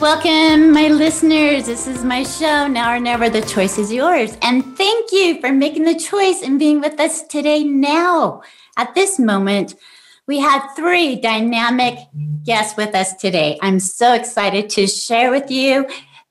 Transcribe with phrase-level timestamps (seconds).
[0.00, 1.66] Welcome, my listeners.
[1.66, 3.28] This is my show, Now or Never.
[3.28, 4.38] The choice is yours.
[4.42, 7.64] And thank you for making the choice and being with us today.
[7.64, 8.42] Now,
[8.76, 9.74] at this moment,
[10.28, 11.98] we have three dynamic
[12.44, 13.58] guests with us today.
[13.60, 15.84] I'm so excited to share with you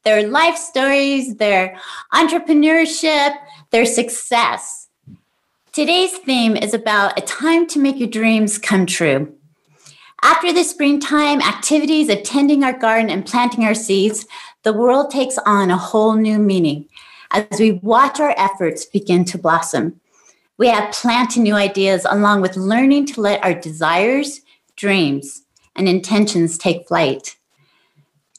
[0.06, 1.78] their life stories, their
[2.14, 3.36] entrepreneurship,
[3.72, 4.88] their success.
[5.74, 9.37] Today's theme is about a time to make your dreams come true.
[10.24, 14.26] After the springtime activities, attending our garden and planting our seeds,
[14.64, 16.88] the world takes on a whole new meaning
[17.32, 20.00] as we watch our efforts begin to blossom.
[20.58, 24.42] We have planted new ideas along with learning to let our desires,
[24.76, 25.44] dreams,
[25.76, 27.36] and intentions take flight.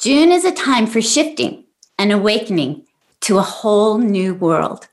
[0.01, 1.65] June is a time for shifting
[1.99, 2.85] and awakening
[3.21, 4.89] to a whole new world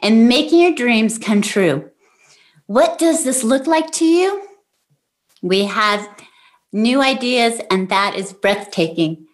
[0.00, 1.90] and making your dreams come true.
[2.66, 4.46] What does this look like to you?
[5.42, 6.08] We have
[6.72, 9.26] new ideas, and that is breathtaking.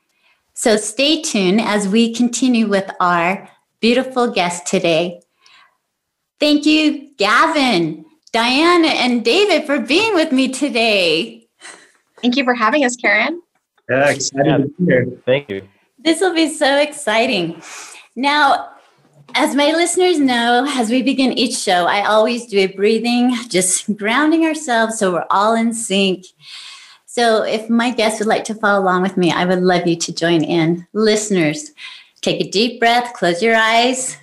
[0.55, 3.49] So stay tuned as we continue with our
[3.81, 5.21] beautiful guest today.
[6.41, 11.49] Thank you, Gavin, Diana, and David for being with me today.
[12.23, 13.41] Thank you for having us, Karen.
[13.89, 14.57] Yeah, excited yeah.
[14.57, 15.07] to be here.
[15.25, 15.69] Thank you.
[15.99, 17.63] This will be so exciting.
[18.15, 18.71] Now,
[19.35, 23.97] as my listeners know, as we begin each show, I always do a breathing, just
[23.97, 26.25] grounding ourselves so we're all in sync.
[27.17, 29.97] So if my guests would like to follow along with me, I would love you
[29.97, 30.87] to join in.
[30.93, 31.71] Listeners,
[32.21, 34.19] take a deep breath, close your eyes,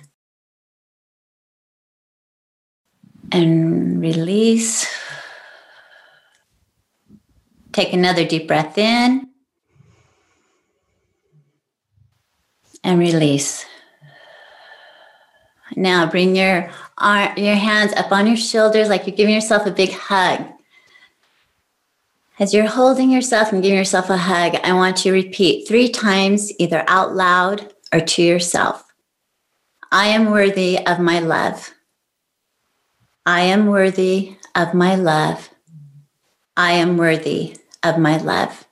[3.32, 4.86] and release.
[7.72, 9.28] Take another deep breath in
[12.84, 13.66] and release.
[15.74, 16.70] Now bring your
[17.36, 20.53] your hands up on your shoulders like you're giving yourself a big hug.
[22.38, 25.88] As you're holding yourself and giving yourself a hug, I want you to repeat three
[25.88, 28.84] times, either out loud or to yourself
[29.92, 31.72] I am worthy of my love.
[33.24, 35.50] I am worthy of my love.
[36.56, 38.66] I am worthy of my love.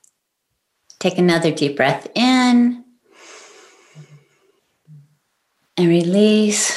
[0.98, 2.84] Take another deep breath in
[5.76, 6.76] and release.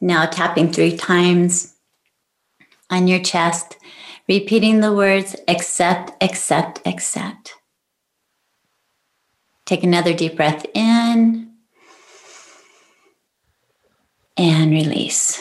[0.00, 1.74] Now tapping three times
[2.90, 3.76] on your chest,
[4.28, 7.54] repeating the words accept, accept, accept.
[9.64, 11.52] Take another deep breath in
[14.36, 15.40] and release.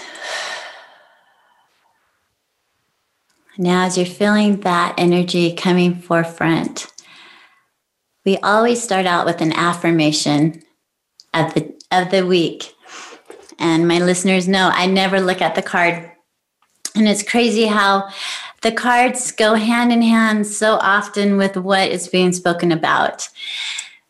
[3.58, 6.88] Now, as you're feeling that energy coming forefront,
[8.26, 10.62] we always start out with an affirmation
[11.34, 12.74] of the of the week.
[13.58, 16.12] And my listeners know I never look at the card
[17.00, 18.10] and it's crazy how
[18.62, 23.30] the cards go hand in hand so often with what is being spoken about.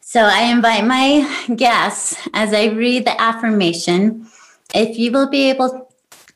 [0.02, 4.28] So I invite my guests as I read the affirmation,
[4.74, 5.86] if you will be able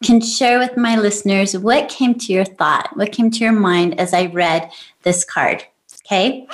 [0.03, 3.99] can share with my listeners what came to your thought, what came to your mind
[3.99, 4.69] as I read
[5.03, 5.63] this card.
[6.05, 6.45] Okay.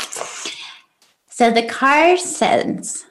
[1.30, 3.06] So the card says,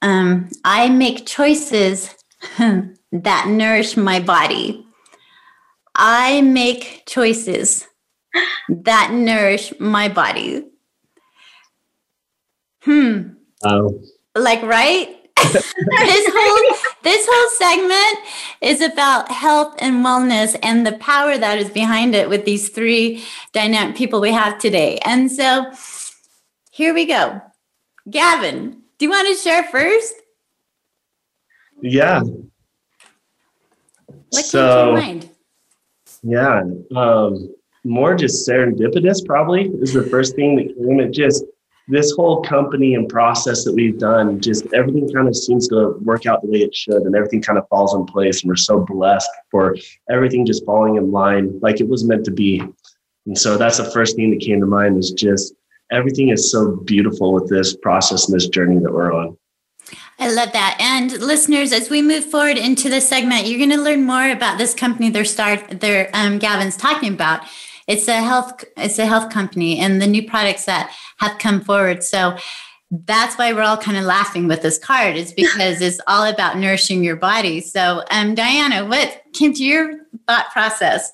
[0.00, 2.14] um, I make choices
[2.58, 4.86] that nourish my body.
[6.02, 7.86] I make choices
[8.68, 10.64] that nourish my body.
[12.82, 13.34] Hmm.
[13.64, 14.00] Oh.
[14.34, 15.16] Like, right?
[15.52, 15.74] this
[16.32, 18.26] whole this whole segment
[18.60, 23.24] is about health and wellness and the power that is behind it with these three
[23.52, 24.98] dynamic people we have today.
[25.04, 25.70] And so
[26.70, 27.40] here we go.
[28.08, 30.14] Gavin, do you want to share first?
[31.82, 32.22] Yeah.
[34.30, 35.29] What so, came to mind?
[36.22, 36.62] Yeah.
[36.94, 41.00] Um, more just serendipitous, probably, is the first thing that came.
[41.00, 41.44] It just,
[41.88, 46.26] this whole company and process that we've done, just everything kind of seems to work
[46.26, 48.42] out the way it should, and everything kind of falls in place.
[48.42, 49.76] And we're so blessed for
[50.10, 52.62] everything just falling in line like it was meant to be.
[53.26, 55.54] And so that's the first thing that came to mind is just
[55.90, 59.36] everything is so beautiful with this process and this journey that we're on.
[60.20, 60.76] I love that.
[60.78, 64.58] And listeners, as we move forward into the segment, you're going to learn more about
[64.58, 67.40] this company they're start they're um, Gavin's talking about.
[67.86, 72.04] It's a health it's a health company and the new products that have come forward.
[72.04, 72.36] So
[72.90, 76.58] that's why we're all kind of laughing with this card is because it's all about
[76.58, 77.62] nourishing your body.
[77.62, 81.10] So, um, Diana, what came to your thought process?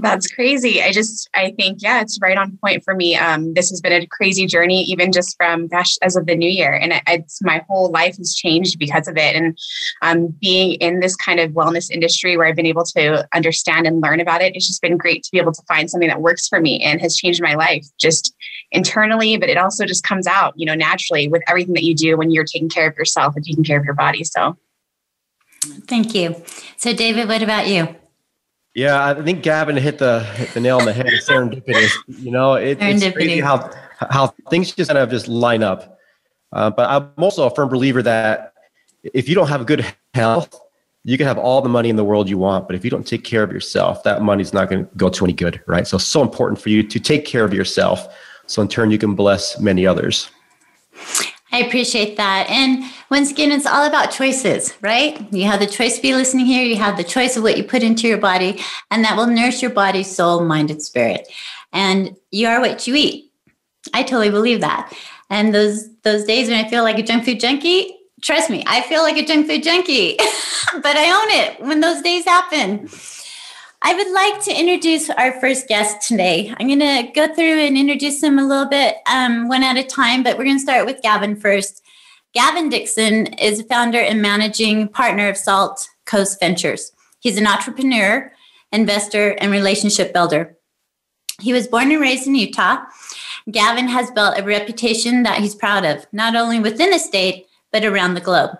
[0.00, 0.82] That's crazy.
[0.82, 3.16] I just, I think, yeah, it's right on point for me.
[3.16, 6.48] Um, this has been a crazy journey, even just from, gosh, as of the new
[6.48, 6.72] year.
[6.72, 9.36] And it's my whole life has changed because of it.
[9.36, 9.58] And
[10.02, 14.00] um, being in this kind of wellness industry where I've been able to understand and
[14.00, 16.48] learn about it, it's just been great to be able to find something that works
[16.48, 18.34] for me and has changed my life just
[18.72, 22.16] internally, but it also just comes out, you know, naturally with everything that you do
[22.16, 24.24] when you're taking care of yourself and taking care of your body.
[24.24, 24.56] So
[25.88, 26.36] thank you.
[26.76, 27.94] So, David, what about you?
[28.74, 31.06] Yeah, I think Gavin hit the hit the nail on the head.
[31.06, 31.88] Serendipity.
[32.08, 35.98] You know, it, it's crazy how how things just kind of just line up.
[36.52, 38.52] Uh, but I'm also a firm believer that
[39.02, 40.58] if you don't have good health,
[41.04, 43.06] you can have all the money in the world you want, but if you don't
[43.06, 45.86] take care of yourself, that money's not going to go to any good, right?
[45.86, 48.08] So, so important for you to take care of yourself,
[48.46, 50.30] so in turn you can bless many others.
[51.54, 52.50] I appreciate that.
[52.50, 55.24] And once again, it's all about choices, right?
[55.32, 56.64] You have the choice to be listening here.
[56.64, 58.60] You have the choice of what you put into your body,
[58.90, 61.28] and that will nourish your body, soul, mind, and spirit.
[61.72, 63.30] And you are what you eat.
[63.92, 64.92] I totally believe that.
[65.30, 68.80] And those those days when I feel like a junk food junkie, trust me, I
[68.80, 70.16] feel like a junk food junkie,
[70.82, 72.88] but I own it when those days happen.
[73.86, 76.54] I would like to introduce our first guest today.
[76.58, 79.84] I'm going to go through and introduce him a little bit um, one at a
[79.84, 81.82] time, but we're going to start with Gavin first.
[82.32, 86.92] Gavin Dixon is a founder and managing partner of Salt Coast Ventures.
[87.20, 88.32] He's an entrepreneur,
[88.72, 90.56] investor, and relationship builder.
[91.42, 92.84] He was born and raised in Utah.
[93.50, 97.84] Gavin has built a reputation that he's proud of, not only within the state, but
[97.84, 98.56] around the globe.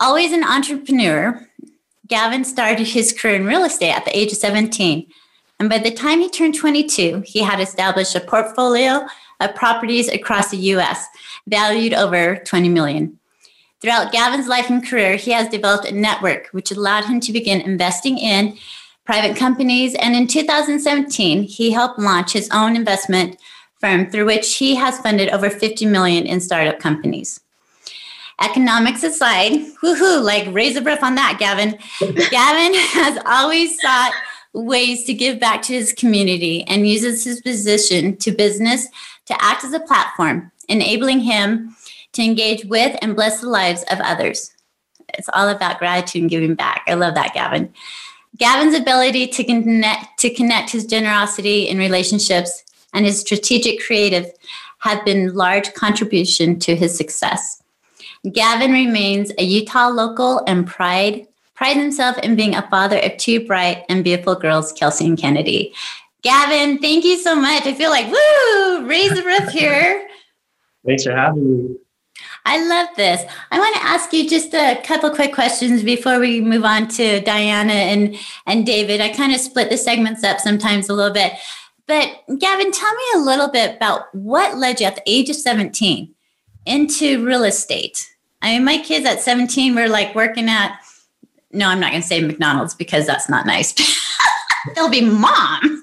[0.00, 1.48] Always an entrepreneur,
[2.06, 5.06] Gavin started his career in real estate at the age of 17.
[5.58, 9.06] And by the time he turned 22, he had established a portfolio
[9.40, 11.06] of properties across the US,
[11.46, 13.18] valued over 20 million.
[13.80, 17.60] Throughout Gavin's life and career, he has developed a network which allowed him to begin
[17.60, 18.56] investing in
[19.04, 19.94] private companies.
[19.96, 23.38] And in 2017, he helped launch his own investment
[23.80, 27.40] firm through which he has funded over 50 million in startup companies.
[28.40, 29.52] Economics aside,
[29.82, 31.78] woohoo, like raise a breath on that, Gavin.
[32.30, 34.12] Gavin has always sought
[34.52, 38.88] ways to give back to his community and uses his position to business
[39.26, 41.76] to act as a platform, enabling him
[42.12, 44.52] to engage with and bless the lives of others.
[45.18, 46.84] It's all about gratitude and giving back.
[46.86, 47.72] I love that, Gavin.
[48.36, 54.30] Gavin's ability to connect to connect his generosity in relationships and his strategic creative
[54.78, 57.62] have been large contribution to his success.
[58.32, 63.46] Gavin remains a Utah local and pride pride himself in being a father of two
[63.46, 65.72] bright and beautiful girls, Kelsey and Kennedy.
[66.22, 67.64] Gavin, thank you so much.
[67.66, 70.08] I feel like woo, raise the roof here.
[70.84, 71.76] Thanks for having me.
[72.46, 73.22] I love this.
[73.50, 77.20] I want to ask you just a couple quick questions before we move on to
[77.20, 78.16] Diana and
[78.46, 79.00] and David.
[79.00, 81.32] I kind of split the segments up sometimes a little bit.
[81.86, 85.36] But Gavin, tell me a little bit about what led you at the age of
[85.36, 86.14] 17
[86.66, 88.13] into real estate.
[88.44, 90.78] I mean, my kids at 17 were like working at,
[91.52, 93.72] no, I'm not going to say McDonald's because that's not nice.
[94.74, 95.60] They'll be mom.
[95.62, 95.82] but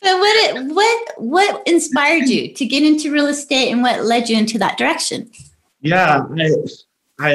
[0.00, 4.58] it, what, what inspired you to get into real estate and what led you into
[4.58, 5.28] that direction?
[5.80, 6.50] Yeah, I,
[7.18, 7.32] I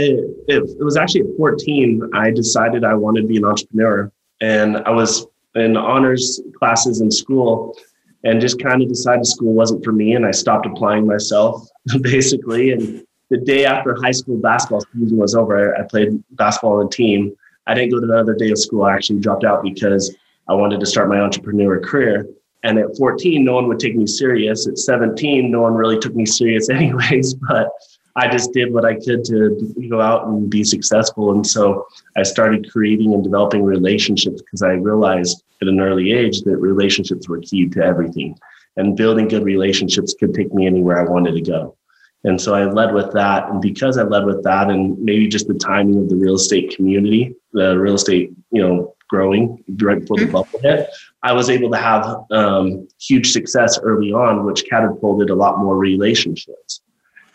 [0.48, 4.10] it, it was actually at 14, I decided I wanted to be an entrepreneur.
[4.40, 7.78] And I was in honors classes in school
[8.24, 11.68] and just kind of decided school wasn't for me and I stopped applying myself
[12.02, 16.88] basically and the day after high school basketball season was over, I played basketball on
[16.88, 17.34] a team.
[17.66, 18.84] I didn't go to another day of school.
[18.84, 20.14] I actually dropped out because
[20.50, 22.28] I wanted to start my entrepreneur career.
[22.64, 24.68] And at 14, no one would take me serious.
[24.68, 27.36] At 17, no one really took me serious, anyways.
[27.36, 27.70] But
[28.18, 31.32] I just did what I could to go out and be successful.
[31.32, 36.42] And so I started creating and developing relationships because I realized at an early age
[36.42, 38.38] that relationships were key to everything.
[38.76, 41.78] And building good relationships could take me anywhere I wanted to go.
[42.24, 43.50] And so I led with that.
[43.50, 46.76] And because I led with that and maybe just the timing of the real estate
[46.76, 50.32] community, the real estate, you know, growing right before the mm-hmm.
[50.32, 50.90] bubble hit,
[51.24, 55.78] I was able to have um, huge success early on, which catapulted a lot more
[55.78, 56.82] relationships.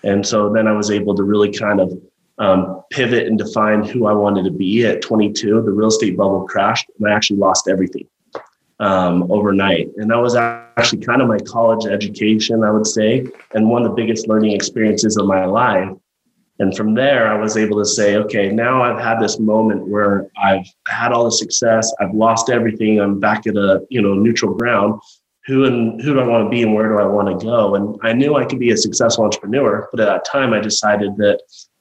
[0.05, 1.93] And so then I was able to really kind of
[2.39, 5.63] um, pivot and define who I wanted to be at 22.
[5.63, 8.07] The real estate bubble crashed and I actually lost everything
[8.81, 9.89] um, overnight.
[9.97, 13.91] And that was actually kind of my college education, I would say, and one of
[13.91, 15.91] the biggest learning experiences of my life.
[16.59, 20.29] And from there, I was able to say, okay, now I've had this moment where
[20.43, 24.55] I've had all the success, I've lost everything, I'm back at a you know neutral
[24.55, 25.01] ground.
[25.47, 27.75] who and who do I want to be and where do I want to go?
[27.77, 31.17] And I knew I could be a successful entrepreneur, but at that time I decided
[31.19, 31.41] that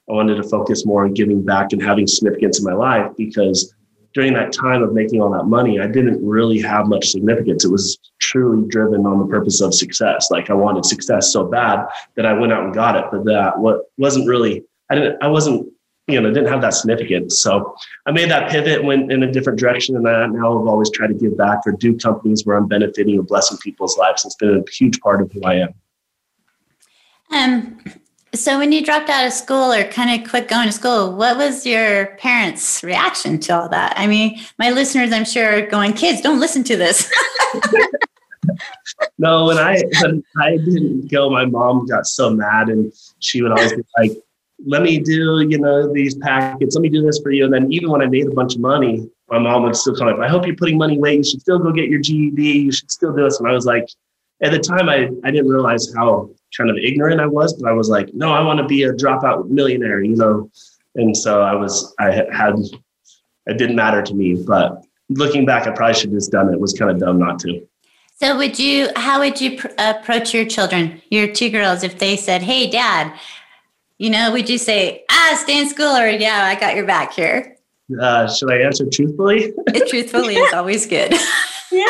[0.09, 3.73] I wanted to focus more on giving back and having significance in my life because
[4.15, 7.65] during that time of making all that money, I didn't really have much significance.
[7.65, 10.31] It was truly driven on the purpose of success.
[10.31, 13.59] Like I wanted success so bad that I went out and got it, but that
[13.59, 15.69] what wasn't really I didn't I wasn't
[16.07, 17.41] you know didn't have that significance.
[17.41, 20.89] So I made that pivot, went in a different direction, and I now have always
[20.89, 24.23] tried to give back or do companies where I'm benefiting or blessing people's lives.
[24.23, 25.73] It's been a huge part of who I am.
[27.31, 27.79] Um,
[28.35, 31.37] so when you dropped out of school or kind of quit going to school, what
[31.37, 33.93] was your parents' reaction to all that?
[33.97, 37.11] I mean, my listeners, I'm sure, are going, kids, don't listen to this.
[39.17, 43.51] no, when I when I didn't go, my mom got so mad, and she would
[43.51, 44.11] always be like,
[44.65, 46.75] "Let me do, you know, these packets.
[46.75, 48.61] Let me do this for you." And then even when I made a bunch of
[48.61, 50.23] money, my mom would still call me.
[50.23, 51.17] I hope you're putting money away.
[51.17, 52.41] You should still go get your GED.
[52.41, 53.39] You should still do this.
[53.39, 53.87] And I was like,
[54.41, 57.73] at the time, I I didn't realize how kind of ignorant I was, but I
[57.73, 60.49] was like, no, I want to be a dropout millionaire, you know.
[60.95, 62.55] And so I was, I had,
[63.47, 64.35] it didn't matter to me.
[64.35, 66.53] But looking back, I probably should have just done it.
[66.53, 67.67] It was kind of dumb not to.
[68.17, 68.89] So would you?
[68.95, 73.13] How would you pr- approach your children, your two girls, if they said, "Hey, Dad,"
[73.97, 77.11] you know, would you say, "Ah, stay in school," or "Yeah, I got your back
[77.11, 77.57] here"?
[77.99, 79.53] Uh, should I answer truthfully?
[79.89, 81.13] truthfully is always good.
[81.73, 81.85] yeah.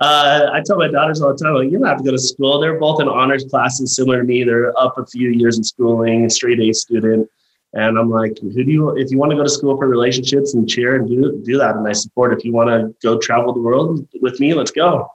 [0.00, 2.18] Uh, I tell my daughters all the time, like, you don't have to go to
[2.18, 2.60] school.
[2.60, 4.44] They're both in honors classes similar to me.
[4.44, 7.28] They're up a few years in schooling, straight A student.
[7.74, 10.54] And I'm like, who do you, if you want to go to school for relationships
[10.54, 11.76] and cheer and do, do that.
[11.76, 15.10] And I support, if you want to go travel the world with me, let's go.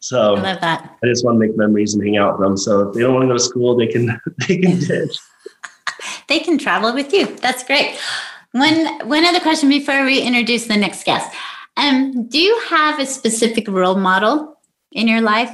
[0.00, 0.98] So I love that.
[1.02, 2.56] I just want to make memories and hang out with them.
[2.58, 5.16] So if they don't want to go to school, they can, they can ditch.
[6.28, 7.26] they can travel with you.
[7.36, 7.98] That's great.
[8.52, 11.32] One, one other question before we introduce the next guest.
[11.76, 14.58] Um, do you have a specific role model
[14.92, 15.50] in your life?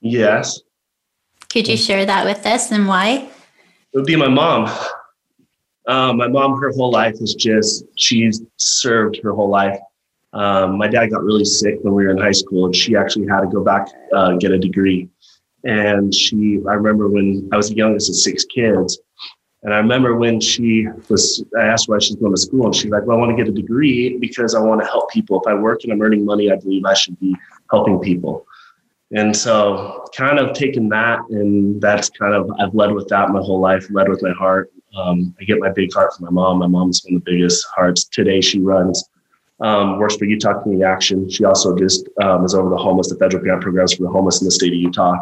[0.00, 0.60] Yes.
[1.48, 3.28] Could you share that with us and why?
[3.92, 4.70] It would be my mom.
[5.86, 9.78] Um, my mom, her whole life is just, she's served her whole life.
[10.32, 13.28] Um, my dad got really sick when we were in high school, and she actually
[13.28, 15.08] had to go back uh, and get a degree.
[15.64, 18.98] And she, I remember when I was the youngest of six kids,
[19.62, 22.90] and I remember when she was, I asked why she's going to school, and she's
[22.90, 25.40] like, Well, I want to get a degree because I want to help people.
[25.40, 27.36] If I work and I'm earning money, I believe I should be
[27.70, 28.46] helping people.
[29.14, 33.40] And so, kind of taking that, and that's kind of, I've led with that my
[33.40, 34.72] whole life, led with my heart.
[34.96, 36.58] Um, I get my big heart from my mom.
[36.58, 38.04] My mom's one of the biggest hearts.
[38.04, 39.04] Today, she runs,
[39.60, 41.28] um, works for Utah Community Action.
[41.28, 44.40] She also just um, is over the homeless, the federal grant programs for the homeless
[44.40, 45.16] in the state of Utah.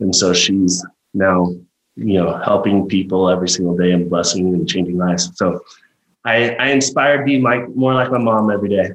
[0.00, 1.54] And so, she's now
[1.98, 5.30] you know, helping people every single day and blessing and changing lives.
[5.34, 5.60] So
[6.24, 8.90] I, I inspire be my, more like my mom every day.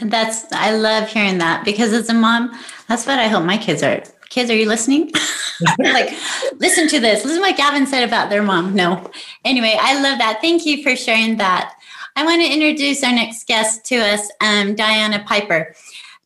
[0.00, 3.58] And that's, I love hearing that because as a mom, that's what I hope my
[3.58, 4.02] kids are.
[4.30, 5.10] Kids, are you listening?
[5.78, 6.10] like,
[6.58, 7.24] listen to this.
[7.24, 8.74] Listen to what Gavin said about their mom.
[8.74, 9.10] No.
[9.44, 10.38] Anyway, I love that.
[10.40, 11.74] Thank you for sharing that.
[12.16, 15.74] I want to introduce our next guest to us, um, Diana Piper.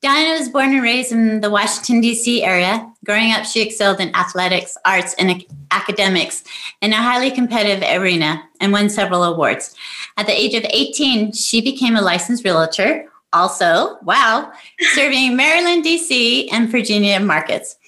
[0.05, 2.45] Diana was born and raised in the Washington, D.C.
[2.45, 2.93] area.
[3.07, 6.45] Growing up, she excelled in athletics, arts, and academics
[6.83, 9.75] in a highly competitive arena and won several awards.
[10.19, 14.53] At the age of 18, she became a licensed realtor, also, wow,
[14.93, 17.79] serving Maryland, D.C., and Virginia markets.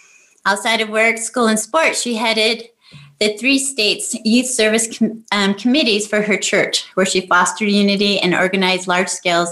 [0.47, 2.67] Outside of work, school, and sports, she headed
[3.21, 8.19] the three states youth service com- um, committees for her church, where she fostered unity
[8.19, 9.47] and organized large scale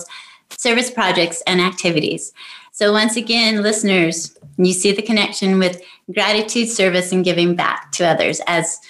[0.58, 2.32] service projects, and activities.
[2.72, 5.80] So, once again, listeners, you see the connection with
[6.12, 8.80] gratitude, service, and giving back to others as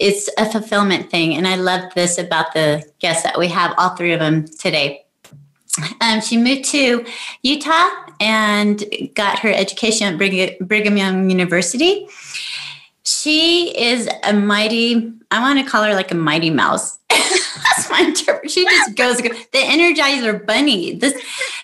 [0.00, 1.34] it's a fulfillment thing.
[1.34, 5.04] And I love this about the guests that we have, all three of them today.
[6.00, 7.04] Um, she moved to
[7.42, 7.88] Utah
[8.20, 8.84] and
[9.14, 12.08] got her education at Brigham Young University.
[13.08, 16.98] She is a mighty, I want to call her like a mighty mouse.
[17.08, 18.48] That's my interpretation.
[18.50, 20.94] She just goes, the energizer bunny.
[20.94, 21.18] This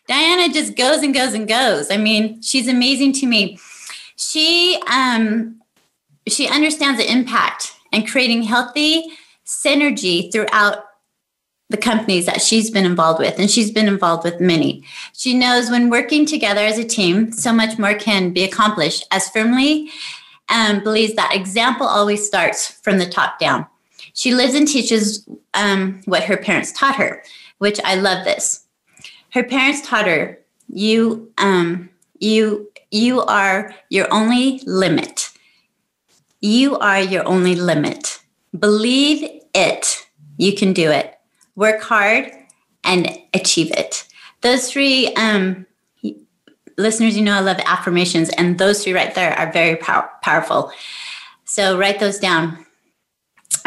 [0.08, 1.90] Diana just goes and goes and goes.
[1.90, 3.58] I mean, she's amazing to me.
[4.16, 5.60] She um
[6.26, 9.04] she understands the impact and creating healthy
[9.44, 10.78] synergy throughout
[11.68, 14.82] the companies that she's been involved with, and she's been involved with many.
[15.12, 19.28] She knows when working together as a team, so much more can be accomplished as
[19.28, 19.90] firmly
[20.48, 23.66] um, believes that example always starts from the top down.
[24.12, 27.22] She lives and teaches um, what her parents taught her,
[27.58, 28.66] which I love this.
[29.32, 35.30] Her parents taught her, you, um, you, you are your only limit.
[36.40, 38.20] You are your only limit.
[38.58, 40.06] Believe it.
[40.36, 41.18] You can do it.
[41.56, 42.30] Work hard
[42.84, 44.06] and achieve it.
[44.42, 45.66] Those three um,
[46.76, 50.72] listeners, you know I love affirmations, and those three right there are very pow- powerful.
[51.44, 52.64] So write those down.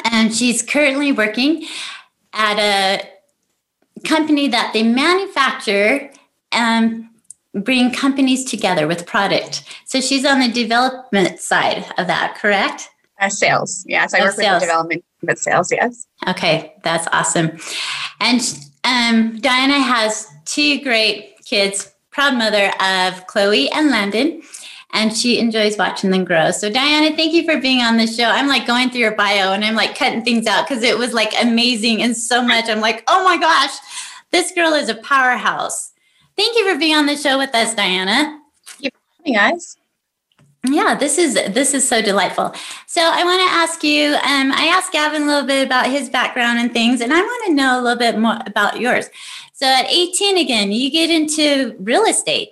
[0.03, 1.65] And she's currently working
[2.33, 3.07] at a
[4.07, 6.11] company that they manufacture
[6.51, 7.05] and
[7.53, 9.63] bring companies together with product.
[9.85, 12.89] So she's on the development side of that, correct?
[13.19, 13.83] Uh, sales.
[13.87, 14.61] Yes, I oh, work sales.
[14.61, 16.07] with development, but sales, yes.
[16.27, 17.57] Okay, that's awesome.
[18.19, 18.41] And
[18.83, 24.41] um, Diana has two great kids, proud mother of Chloe and Landon
[24.93, 26.50] and she enjoys watching them grow.
[26.50, 28.24] So, Diana, thank you for being on the show.
[28.24, 31.13] I'm like going through your bio and I'm like cutting things out because it was
[31.13, 32.69] like amazing and so much.
[32.69, 33.77] I'm like, oh my gosh,
[34.31, 35.93] this girl is a powerhouse.
[36.36, 38.41] Thank you for being on the show with us, Diana.
[38.79, 38.93] Thank
[39.24, 39.77] you guys.
[40.67, 42.51] Yeah, this is this is so delightful.
[42.88, 44.15] So I want to ask you.
[44.15, 47.45] Um, I asked Gavin a little bit about his background and things, and I want
[47.45, 49.07] to know a little bit more about yours.
[49.57, 52.51] So at 18, again, you get into real estate.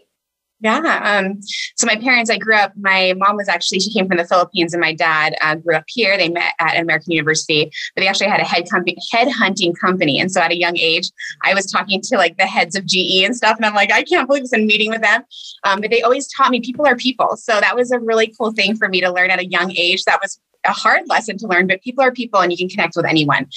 [0.59, 0.79] Yeah.
[0.79, 1.39] Um,
[1.75, 4.73] so my parents, I grew up, my mom was actually, she came from the Philippines
[4.73, 6.17] and my dad uh, grew up here.
[6.17, 10.19] They met at American University, but they actually had a head company, head hunting company.
[10.19, 11.11] And so at a young age,
[11.43, 13.57] I was talking to like the heads of GE and stuff.
[13.57, 15.21] And I'm like, I can't believe this in meeting with them.
[15.63, 17.37] Um, but they always taught me people are people.
[17.37, 20.05] So that was a really cool thing for me to learn at a young age.
[20.05, 22.95] That was a hard lesson to learn, but people are people and you can connect
[22.95, 23.47] with anyone.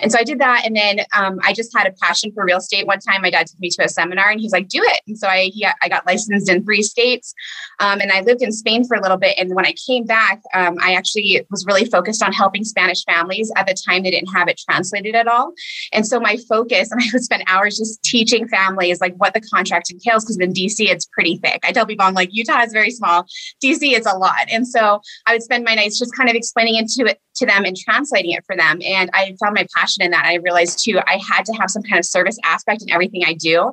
[0.00, 0.62] And so I did that.
[0.64, 2.86] And then um, I just had a passion for real estate.
[2.86, 5.00] One time my dad took me to a seminar and he's like, do it.
[5.06, 7.34] And so I, he, I got licensed in three states
[7.80, 9.38] um, and I lived in Spain for a little bit.
[9.38, 13.50] And when I came back, um, I actually was really focused on helping Spanish families.
[13.56, 15.52] At the time, they didn't have it translated at all.
[15.92, 19.40] And so my focus, and I would spend hours just teaching families like what the
[19.40, 21.60] contract entails because in DC, it's pretty thick.
[21.64, 23.26] I tell people, I'm like, Utah is very small.
[23.62, 24.48] DC, is a lot.
[24.50, 27.64] And so I would spend my nights just kind of explaining into it to them
[27.64, 28.80] and translating it for them.
[28.84, 30.24] And I found my passion in that.
[30.24, 33.34] I realized too, I had to have some kind of service aspect in everything I
[33.34, 33.72] do.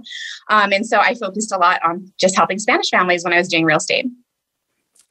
[0.49, 3.47] Um, and so I focused a lot on just helping Spanish families when I was
[3.47, 4.05] doing real estate.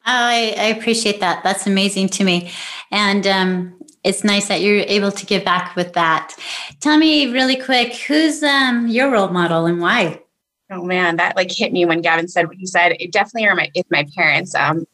[0.05, 1.43] I, I appreciate that.
[1.45, 2.51] That's amazing to me.
[2.91, 6.37] And um, it's nice that you're able to give back with that.
[6.81, 10.21] Tell me really quick, who's um, your role model and why?
[10.71, 12.97] Oh man, that like hit me when Gavin said what he said.
[12.99, 14.55] It definitely are my, it's my parents.
[14.55, 14.87] Um,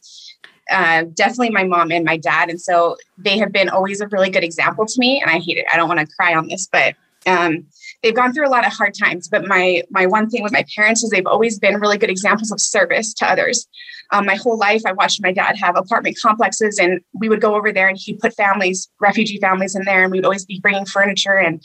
[0.69, 2.49] uh, definitely my mom and my dad.
[2.49, 5.21] And so they have been always a really good example to me.
[5.21, 5.65] And I hate it.
[5.71, 7.65] I don't want to cry on this, but um,
[8.01, 9.27] they've gone through a lot of hard times.
[9.27, 12.51] But my my one thing with my parents is they've always been really good examples
[12.51, 13.67] of service to others.
[14.11, 17.55] Um, my whole life, I watched my dad have apartment complexes, and we would go
[17.55, 20.85] over there and he'd put families, refugee families, in there, and we'd always be bringing
[20.85, 21.61] furniture and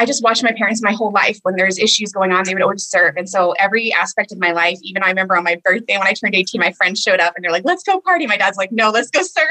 [0.00, 1.38] I just watched my parents my whole life.
[1.42, 3.18] When there's issues going on, they would always serve.
[3.18, 6.14] And so every aspect of my life, even I remember on my birthday when I
[6.14, 8.26] turned 18, my friends showed up and they're like, let's go party.
[8.26, 9.44] My dad's like, no, let's go serve.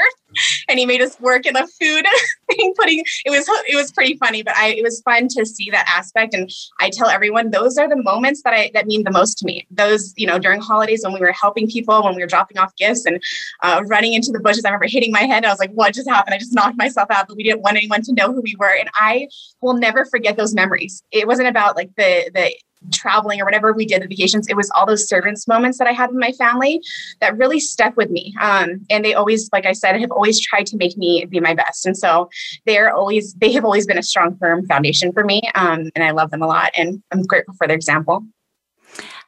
[0.68, 2.04] And he made us work in the food
[2.50, 5.70] thing, putting it was it was pretty funny, but I it was fun to see
[5.70, 6.34] that aspect.
[6.34, 9.46] And I tell everyone those are the moments that I that mean the most to
[9.46, 9.66] me.
[9.70, 12.74] Those, you know, during holidays when we were helping people, when we were dropping off
[12.76, 13.22] gifts and
[13.62, 14.64] uh, running into the bushes.
[14.64, 15.44] I remember hitting my head.
[15.44, 16.34] I was like, what just happened?
[16.34, 18.74] I just knocked myself out, but we didn't want anyone to know who we were.
[18.78, 19.28] And I
[19.60, 21.02] will never forget those memories.
[21.12, 22.54] It wasn't about like the the
[22.92, 25.92] traveling or whatever we did the vacations it was all those servants moments that i
[25.92, 26.80] had with my family
[27.20, 30.64] that really stuck with me um, and they always like i said have always tried
[30.64, 32.30] to make me be my best and so
[32.64, 36.10] they're always they have always been a strong firm foundation for me um, and i
[36.10, 38.24] love them a lot and i'm grateful for their example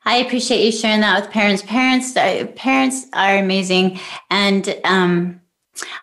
[0.05, 1.63] I appreciate you sharing that with parents.
[1.63, 5.41] Parents, uh, parents are amazing, and um,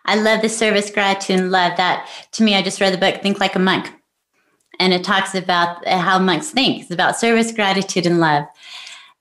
[0.06, 1.76] I love the service, gratitude, and love.
[1.76, 3.92] That to me, I just read the book "Think Like a Monk,"
[4.80, 6.82] and it talks about how monks think.
[6.82, 8.44] It's about service, gratitude, and love.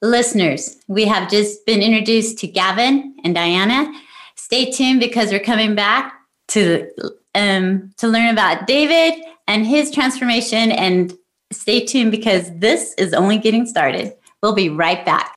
[0.02, 3.92] Listeners, we have just been introduced to Gavin and Diana.
[4.36, 6.14] Stay tuned because we're coming back
[6.48, 6.90] to
[7.36, 10.72] um, to learn about David and his transformation.
[10.72, 11.14] And
[11.52, 14.14] stay tuned because this is only getting started.
[14.42, 15.36] We'll be right back.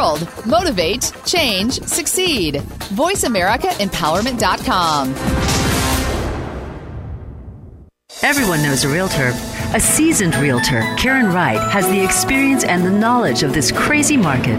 [0.00, 0.26] World.
[0.46, 2.54] Motivate, change, succeed.
[2.94, 5.14] VoiceAmericaEmpowerment.com.
[8.22, 9.32] Everyone knows a realtor.
[9.74, 14.58] A seasoned realtor, Karen Wright, has the experience and the knowledge of this crazy market.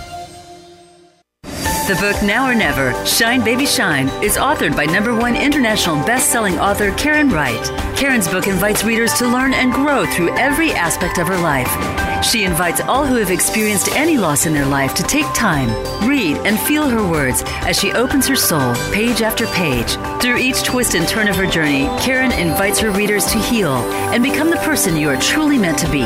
[1.87, 6.59] The book Now or Never, Shine Baby Shine, is authored by number one international best-selling
[6.59, 7.65] author Karen Wright.
[7.97, 12.10] Karen's book invites readers to learn and grow through every aspect of her life.
[12.23, 15.69] She invites all who have experienced any loss in their life to take time,
[16.07, 19.97] read, and feel her words as she opens her soul page after page.
[20.21, 23.73] Through each twist and turn of her journey, Karen invites her readers to heal
[24.13, 26.03] and become the person you are truly meant to be.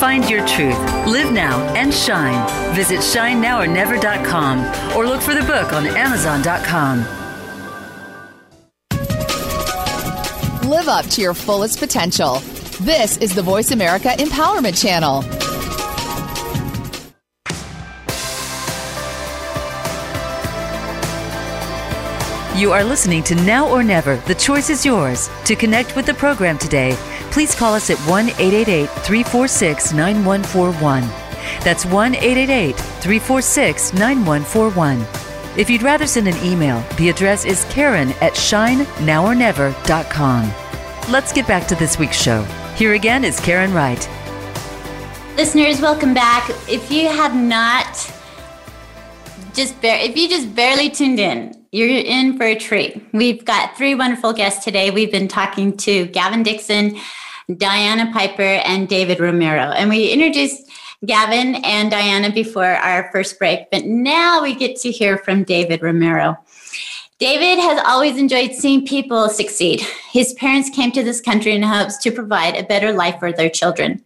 [0.00, 2.74] Find your truth, live now, and shine.
[2.74, 7.06] Visit shinenowornever.com or look for the book on amazon.com.
[10.68, 12.38] Live up to your fullest potential.
[12.80, 15.22] This is the Voice America Empowerment Channel.
[22.62, 24.18] You are listening to Now or Never.
[24.18, 25.28] The choice is yours.
[25.46, 26.92] To connect with the program today,
[27.32, 31.00] please call us at 1 888 346 9141.
[31.64, 35.04] That's 1 888 346 9141.
[35.58, 40.52] If you'd rather send an email, the address is karen at shinenowornever.com.
[41.10, 42.44] Let's get back to this week's show.
[42.76, 44.08] Here again is Karen Wright.
[45.36, 46.48] Listeners, welcome back.
[46.68, 48.08] If you have not
[49.52, 53.02] just bar- if you just barely tuned in, you're in for a treat.
[53.12, 54.90] We've got three wonderful guests today.
[54.90, 56.98] We've been talking to Gavin Dixon,
[57.56, 59.70] Diana Piper, and David Romero.
[59.72, 60.70] And we introduced
[61.06, 65.82] Gavin and Diana before our first break, but now we get to hear from David
[65.82, 66.36] Romero.
[67.18, 69.80] David has always enjoyed seeing people succeed.
[70.10, 73.48] His parents came to this country in hopes to provide a better life for their
[73.48, 74.02] children.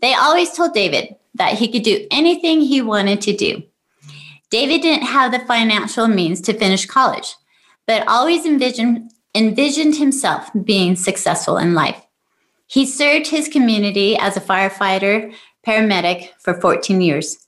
[0.00, 3.62] They always told David that he could do anything he wanted to do.
[4.50, 7.34] David didn't have the financial means to finish college,
[7.86, 12.00] but always envisioned, envisioned himself being successful in life.
[12.66, 15.32] He served his community as a firefighter,
[15.66, 17.46] paramedic for 14 years.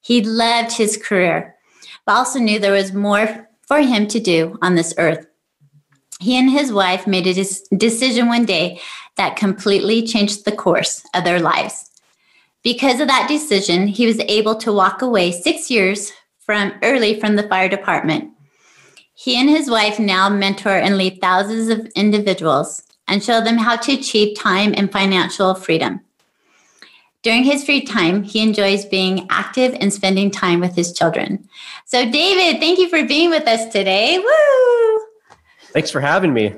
[0.00, 1.56] He loved his career,
[2.06, 5.26] but also knew there was more for him to do on this earth.
[6.20, 7.44] He and his wife made a
[7.76, 8.80] decision one day
[9.16, 11.90] that completely changed the course of their lives.
[12.62, 16.12] Because of that decision, he was able to walk away six years
[16.48, 18.32] from early from the fire department.
[19.12, 23.76] He and his wife now mentor and lead thousands of individuals and show them how
[23.76, 26.00] to achieve time and financial freedom.
[27.20, 31.46] During his free time, he enjoys being active and spending time with his children.
[31.84, 34.18] So, David, thank you for being with us today.
[34.18, 35.00] Woo!
[35.74, 36.54] Thanks for having me.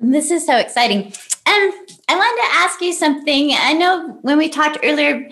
[0.00, 1.12] This is so exciting.
[1.46, 1.72] And
[2.08, 3.52] I wanted to ask you something.
[3.54, 5.30] I know when we talked earlier,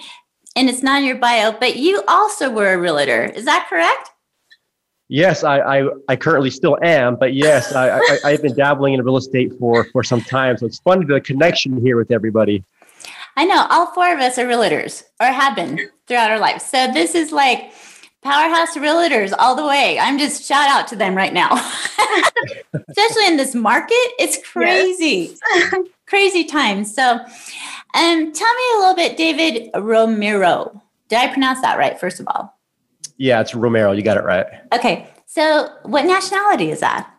[0.57, 3.25] and it's not in your bio, but you also were a realtor.
[3.25, 4.11] Is that correct?
[5.09, 9.05] Yes, I, I, I currently still am, but yes, I, I, I've been dabbling in
[9.05, 10.57] real estate for, for some time.
[10.57, 12.65] So it's fun to the connection here with everybody.
[13.37, 16.65] I know all four of us are realtors or have been throughout our lives.
[16.65, 17.73] So this is like
[18.23, 19.99] powerhouse realtors all the way.
[19.99, 21.51] I'm just shout out to them right now.
[22.89, 25.37] Especially in this market, it's crazy.
[25.55, 25.75] Yes.
[26.07, 26.93] crazy times.
[26.93, 27.21] So
[27.95, 30.83] um tell me a little bit David Romero.
[31.09, 32.59] Did I pronounce that right first of all?
[33.19, 33.93] Yeah, it's Romero.
[33.93, 34.47] You got it right.
[34.73, 35.09] Okay.
[35.27, 37.13] So what nationality is that?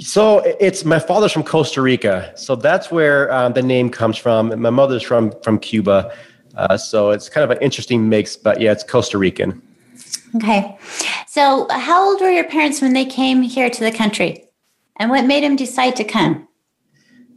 [0.00, 4.58] So it's my father's from Costa Rica, so that's where um, the name comes from.
[4.60, 6.14] My mother's from from Cuba,
[6.56, 8.36] uh, so it's kind of an interesting mix.
[8.36, 9.60] But yeah, it's Costa Rican.
[10.36, 10.78] Okay,
[11.26, 14.44] so how old were your parents when they came here to the country,
[14.96, 16.48] and what made them decide to come?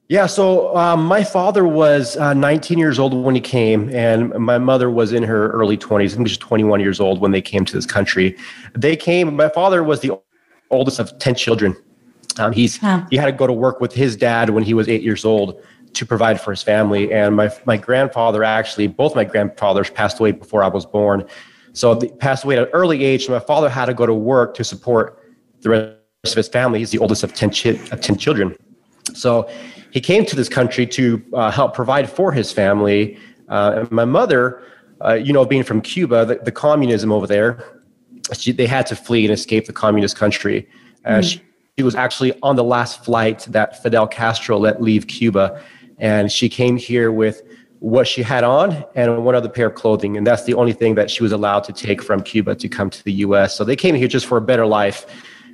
[0.07, 4.59] Yeah, so um, my father was uh, 19 years old when he came, and my
[4.59, 6.11] mother was in her early 20s.
[6.11, 8.37] I think she was 21 years old when they came to this country.
[8.75, 9.35] They came.
[9.35, 10.11] My father was the
[10.69, 11.75] oldest of 10 children.
[12.37, 13.05] Um, he's wow.
[13.09, 15.61] he had to go to work with his dad when he was eight years old
[15.93, 17.11] to provide for his family.
[17.13, 21.25] And my my grandfather actually, both my grandfathers passed away before I was born.
[21.73, 23.29] So they passed away at an early age.
[23.29, 25.19] my father had to go to work to support
[25.61, 26.79] the rest of his family.
[26.79, 28.55] He's the oldest of ten, chi- of 10 children.
[29.13, 29.49] So
[29.95, 33.17] he came to this country to uh, help provide for his family.
[33.47, 34.61] Uh, and my mother,
[34.99, 37.63] uh, you know, being from Cuba, the, the communism over there,
[38.33, 40.67] she, they had to flee and escape the communist country.
[41.05, 41.21] Mm-hmm.
[41.21, 41.41] She,
[41.77, 45.63] she was actually on the last flight that Fidel Castro let leave Cuba.
[45.97, 47.41] And she came here with
[47.79, 50.17] what she had on and one other pair of clothing.
[50.17, 52.89] And that's the only thing that she was allowed to take from Cuba to come
[52.89, 53.55] to the US.
[53.55, 55.05] So they came here just for a better life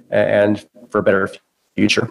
[0.10, 1.30] and for a better
[1.76, 2.10] future.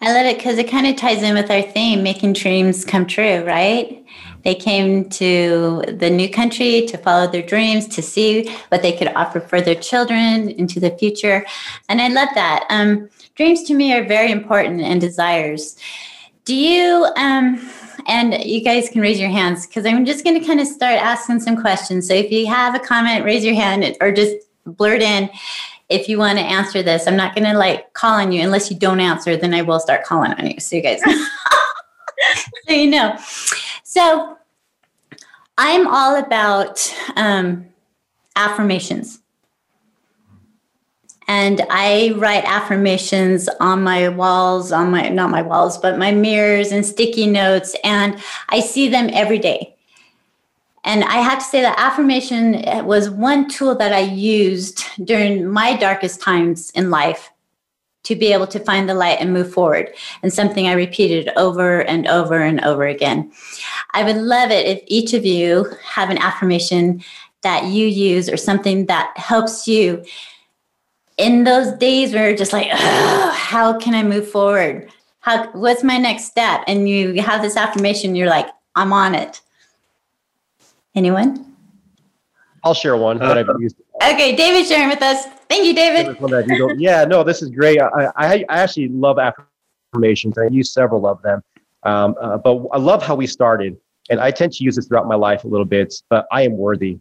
[0.00, 3.06] I love it because it kind of ties in with our theme, making dreams come
[3.06, 4.04] true, right?
[4.44, 9.08] They came to the new country to follow their dreams, to see what they could
[9.14, 11.46] offer for their children into the future.
[11.88, 12.66] And I love that.
[12.68, 15.76] Um, dreams to me are very important and desires.
[16.44, 17.58] Do you, um,
[18.06, 21.00] and you guys can raise your hands because I'm just going to kind of start
[21.00, 22.06] asking some questions.
[22.06, 25.30] So if you have a comment, raise your hand or just blurt in
[25.94, 27.06] if you want to answer this.
[27.06, 29.80] I'm not going to like call on you unless you don't answer, then I will
[29.80, 30.60] start calling on you.
[30.60, 31.00] So you guys,
[32.68, 33.16] so you know.
[33.84, 34.36] So
[35.56, 37.66] I'm all about um,
[38.36, 39.20] affirmations.
[41.26, 46.70] And I write affirmations on my walls, on my, not my walls, but my mirrors
[46.70, 47.74] and sticky notes.
[47.82, 49.73] And I see them every day.
[50.84, 55.48] And I have to say that affirmation eh, was one tool that I used during
[55.50, 57.30] my darkest times in life
[58.04, 59.88] to be able to find the light and move forward,
[60.22, 63.32] and something I repeated over and over and over again.
[63.94, 67.02] I would love it if each of you have an affirmation
[67.42, 70.04] that you use or something that helps you
[71.16, 74.90] in those days where you're just like, how can I move forward?
[75.20, 76.62] How, what's my next step?
[76.66, 79.40] And you have this affirmation, you're like, I'm on it.
[80.94, 81.54] Anyone?
[82.62, 83.76] I'll share one that I've used.
[84.02, 85.26] Okay, David sharing with us.
[85.48, 86.16] Thank you, David.
[86.78, 87.80] yeah, no, this is great.
[87.80, 90.38] I, I, I actually love affirmations.
[90.38, 91.42] I use several of them.
[91.82, 93.76] Um, uh, but I love how we started.
[94.08, 96.56] And I tend to use this throughout my life a little bit, but I am
[96.56, 96.98] worthy.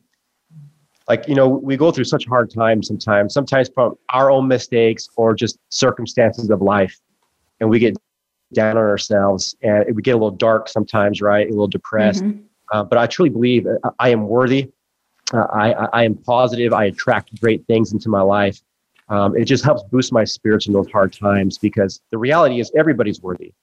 [1.08, 5.10] Like, you know, we go through such hard times sometimes, sometimes from our own mistakes
[5.16, 6.98] or just circumstances of life.
[7.60, 7.96] And we get
[8.54, 11.46] down on ourselves and we get a little dark sometimes, right?
[11.48, 12.24] A little depressed.
[12.24, 12.44] Mm-hmm.
[12.74, 13.68] Uh, but I truly believe
[14.00, 14.72] I am worthy.
[15.32, 16.74] Uh, I, I am positive.
[16.74, 18.60] I attract great things into my life.
[19.10, 22.72] Um, it just helps boost my spirits in those hard times because the reality is
[22.76, 23.54] everybody's worthy.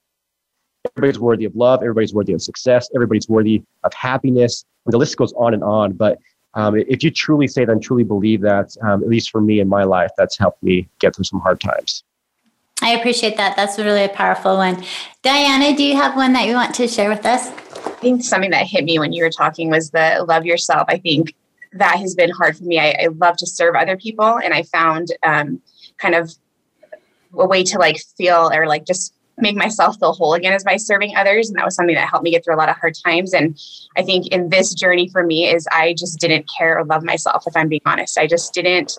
[0.96, 1.81] Everybody's worthy of love.
[1.81, 2.88] Everybody's worthy of success.
[2.94, 4.64] Everybody's worthy of happiness.
[4.87, 5.92] The list goes on and on.
[5.92, 6.20] But
[6.55, 9.59] um, if you truly say that and truly believe that, um, at least for me
[9.59, 12.05] in my life, that's helped me get through some hard times.
[12.81, 13.57] I appreciate that.
[13.57, 14.85] That's really a powerful one.
[15.23, 17.51] Diana, do you have one that you want to share with us?
[17.85, 20.85] I think something that hit me when you were talking was the love yourself.
[20.88, 21.35] I think
[21.73, 22.79] that has been hard for me.
[22.79, 25.61] I, I love to serve other people, and I found um,
[25.99, 26.33] kind of
[27.35, 30.77] a way to like feel or like just make myself feel whole again is by
[30.77, 32.95] serving others and that was something that helped me get through a lot of hard
[33.07, 33.59] times and
[33.97, 37.45] i think in this journey for me is i just didn't care or love myself
[37.47, 38.99] if i'm being honest i just didn't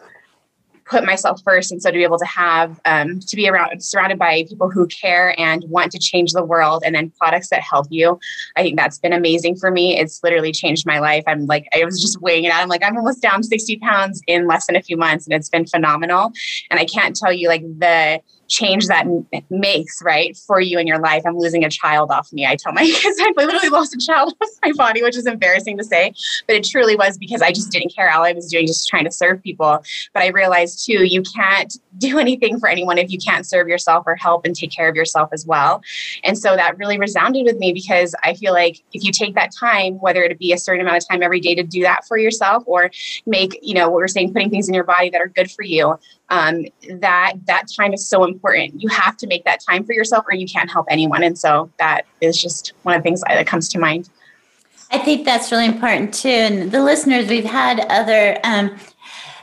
[0.85, 4.17] put myself first and so to be able to have um, to be around surrounded
[4.17, 7.87] by people who care and want to change the world and then products that help
[7.89, 8.19] you
[8.55, 9.97] i think that's been amazing for me.
[9.97, 11.23] It's literally changed my life.
[11.27, 12.61] I'm like i was just weighing it out.
[12.61, 15.49] I'm like i'm almost down 60 pounds in less than a few months and it's
[15.49, 16.31] been phenomenal.
[16.69, 19.07] And i can't tell you like the change that
[19.49, 21.23] makes right for you in your life.
[21.25, 22.45] I'm losing a child off me.
[22.45, 25.77] I tell my kids I literally lost a child off my body, which is embarrassing
[25.77, 26.13] to say,
[26.47, 28.11] but it truly was because I just didn't care.
[28.11, 29.83] All I was doing just trying to serve people.
[30.13, 34.03] But I realized too, you can't do anything for anyone if you can't serve yourself
[34.05, 35.81] or help and take care of yourself as well.
[36.23, 39.51] And so that really resounded with me because I feel like if you take that
[39.57, 42.17] time, whether it be a certain amount of time every day to do that for
[42.17, 42.91] yourself or
[43.25, 45.63] make, you know, what we're saying, putting things in your body that are good for
[45.63, 45.97] you,
[46.29, 46.65] um,
[46.99, 48.40] that that time is so important.
[48.49, 51.23] You have to make that time for yourself, or you can't help anyone.
[51.23, 54.09] And so that is just one of the things that comes to mind.
[54.91, 56.29] I think that's really important too.
[56.29, 58.75] And the listeners, we've had other um,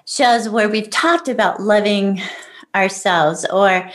[0.06, 2.20] shows where we've talked about loving
[2.74, 3.90] ourselves or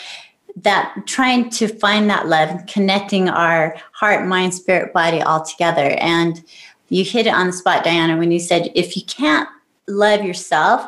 [0.56, 5.96] that trying to find that love, connecting our heart, mind, spirit, body all together.
[6.00, 6.44] And
[6.90, 9.50] you hit it on the spot, Diana, when you said if you can't
[9.88, 10.88] love yourself,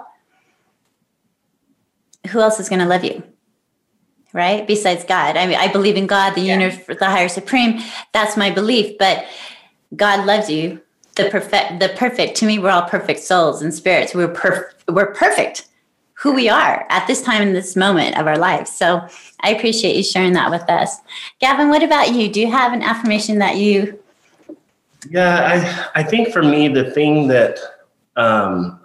[2.30, 3.24] who else is going to love you?
[4.36, 4.68] Right?
[4.68, 5.38] Besides God.
[5.38, 6.60] I mean, I believe in God, the yeah.
[6.60, 7.80] universe, the higher supreme.
[8.12, 8.98] That's my belief.
[9.00, 9.26] But
[9.96, 10.82] God loves you.
[11.16, 12.36] The perfect, the perfect.
[12.40, 14.14] To me, we're all perfect souls and spirits.
[14.14, 15.68] We're perf- we're perfect.
[16.16, 18.72] Who we are at this time in this moment of our lives.
[18.72, 19.08] So
[19.40, 20.98] I appreciate you sharing that with us.
[21.40, 22.28] Gavin, what about you?
[22.30, 23.98] Do you have an affirmation that you?
[25.10, 27.60] Yeah, I I think for me the thing that
[28.18, 28.82] um,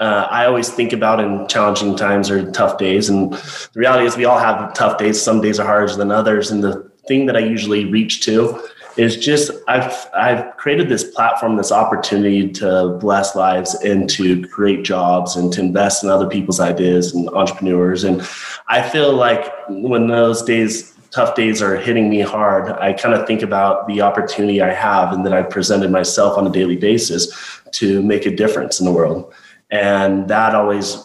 [0.00, 3.08] uh, I always think about in challenging times or tough days.
[3.08, 5.20] And the reality is, we all have tough days.
[5.20, 6.50] Some days are harder than others.
[6.50, 8.62] And the thing that I usually reach to
[8.96, 14.84] is just I've I've created this platform, this opportunity to bless lives and to create
[14.84, 18.04] jobs and to invest in other people's ideas and entrepreneurs.
[18.04, 18.22] And
[18.66, 23.26] I feel like when those days tough days are hitting me hard, I kind of
[23.26, 27.32] think about the opportunity I have and that I've presented myself on a daily basis
[27.72, 29.32] to make a difference in the world.
[29.70, 30.96] And that always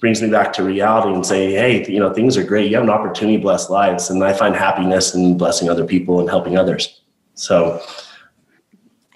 [0.00, 2.70] brings me back to reality and say, hey, you know, things are great.
[2.70, 4.10] You have an opportunity to bless lives.
[4.10, 7.00] And I find happiness in blessing other people and helping others.
[7.34, 7.82] So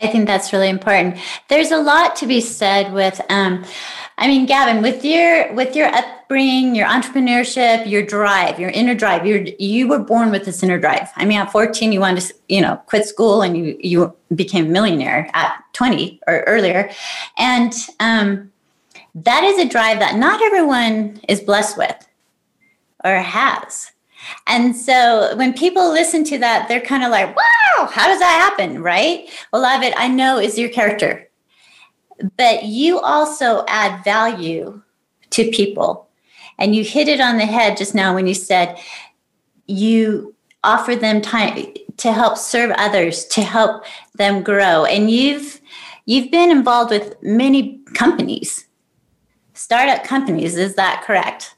[0.02, 1.18] I think that's really important.
[1.48, 3.64] There's a lot to be said with um,
[4.20, 9.26] I mean, Gavin, with your with your upbringing, your entrepreneurship, your drive, your inner drive,
[9.26, 11.08] you you were born with this inner drive.
[11.16, 14.66] I mean, at 14, you wanted to, you know, quit school and you you became
[14.66, 16.90] a millionaire at 20 or earlier,
[17.38, 18.52] and um,
[19.14, 22.09] that is a drive that not everyone is blessed with
[23.05, 23.92] or has.
[24.46, 28.51] And so when people listen to that, they're kind of like, wow, how does that
[28.51, 28.83] happen?
[28.83, 29.29] Right?
[29.53, 31.31] A lot of it I know is your character
[32.37, 34.83] but you also add value
[35.31, 36.09] to people.
[36.59, 38.79] And you hit it on the head just now when you said
[39.66, 44.85] you offer them time to help serve others, to help them grow.
[44.85, 45.61] And you've
[46.05, 48.66] you've been involved with many companies,
[49.61, 51.55] startup companies, is that correct?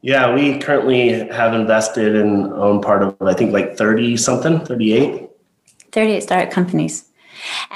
[0.00, 5.28] Yeah, we currently have invested and own part of I think like 30 something, 38.
[5.90, 7.08] 38 startup companies.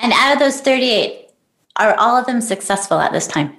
[0.01, 1.31] And out of those 38,
[1.79, 3.57] are all of them successful at this time?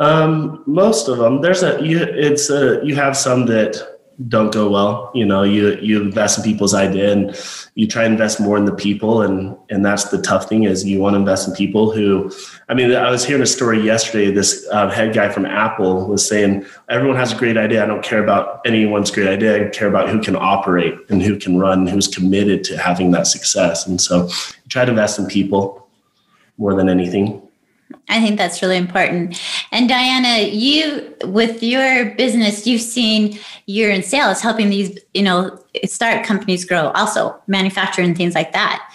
[0.00, 1.40] Um, most of them.
[1.40, 2.00] There's a you.
[2.02, 3.93] It's a you have some that
[4.28, 5.10] don't go well.
[5.14, 7.36] You know, you you invest in people's idea and
[7.74, 10.84] you try to invest more in the people, and and that's the tough thing is
[10.84, 12.30] you want to invest in people who.
[12.68, 14.30] I mean, I was hearing a story yesterday.
[14.30, 17.82] This uh, head guy from Apple was saying everyone has a great idea.
[17.82, 19.66] I don't care about anyone's great idea.
[19.66, 23.26] I care about who can operate and who can run, who's committed to having that
[23.26, 23.86] success.
[23.86, 24.28] And so,
[24.68, 25.88] try to invest in people
[26.56, 27.43] more than anything.
[28.08, 29.40] I think that's really important.
[29.72, 35.58] And Diana, you with your business, you've seen you're in sales helping these, you know,
[35.84, 38.88] start companies grow, also manufacturing things like that.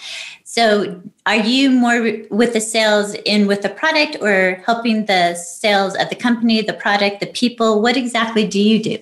[0.44, 5.94] So, are you more with the sales in with the product or helping the sales
[5.94, 7.80] of the company, the product, the people?
[7.80, 8.98] What exactly do you do?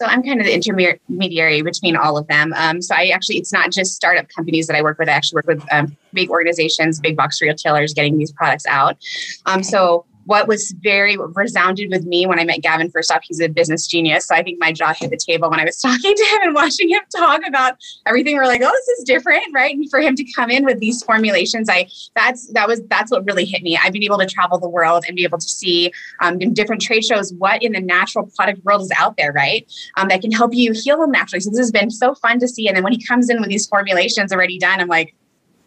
[0.00, 2.52] So I'm kind of the intermediary between all of them.
[2.54, 5.08] Um, so I actually, it's not just startup companies that I work with.
[5.08, 8.98] I actually work with um, big organizations, big box retailers getting these products out.
[9.46, 13.40] Um, so what was very resounded with me when I met Gavin first off, he's
[13.40, 14.26] a business genius.
[14.26, 16.54] So I think my jaw hit the table when I was talking to him and
[16.54, 17.74] watching him talk about
[18.06, 18.36] everything.
[18.36, 19.74] We're like, oh, this is different, right?
[19.74, 23.24] And for him to come in with these formulations, I that's that was that's what
[23.24, 23.78] really hit me.
[23.82, 26.82] I've been able to travel the world and be able to see um, in different
[26.82, 29.70] trade shows what in the natural product world is out there, right?
[29.96, 31.40] Um, that can help you heal them naturally.
[31.40, 32.66] So this has been so fun to see.
[32.66, 35.14] And then when he comes in with these formulations already done, I'm like,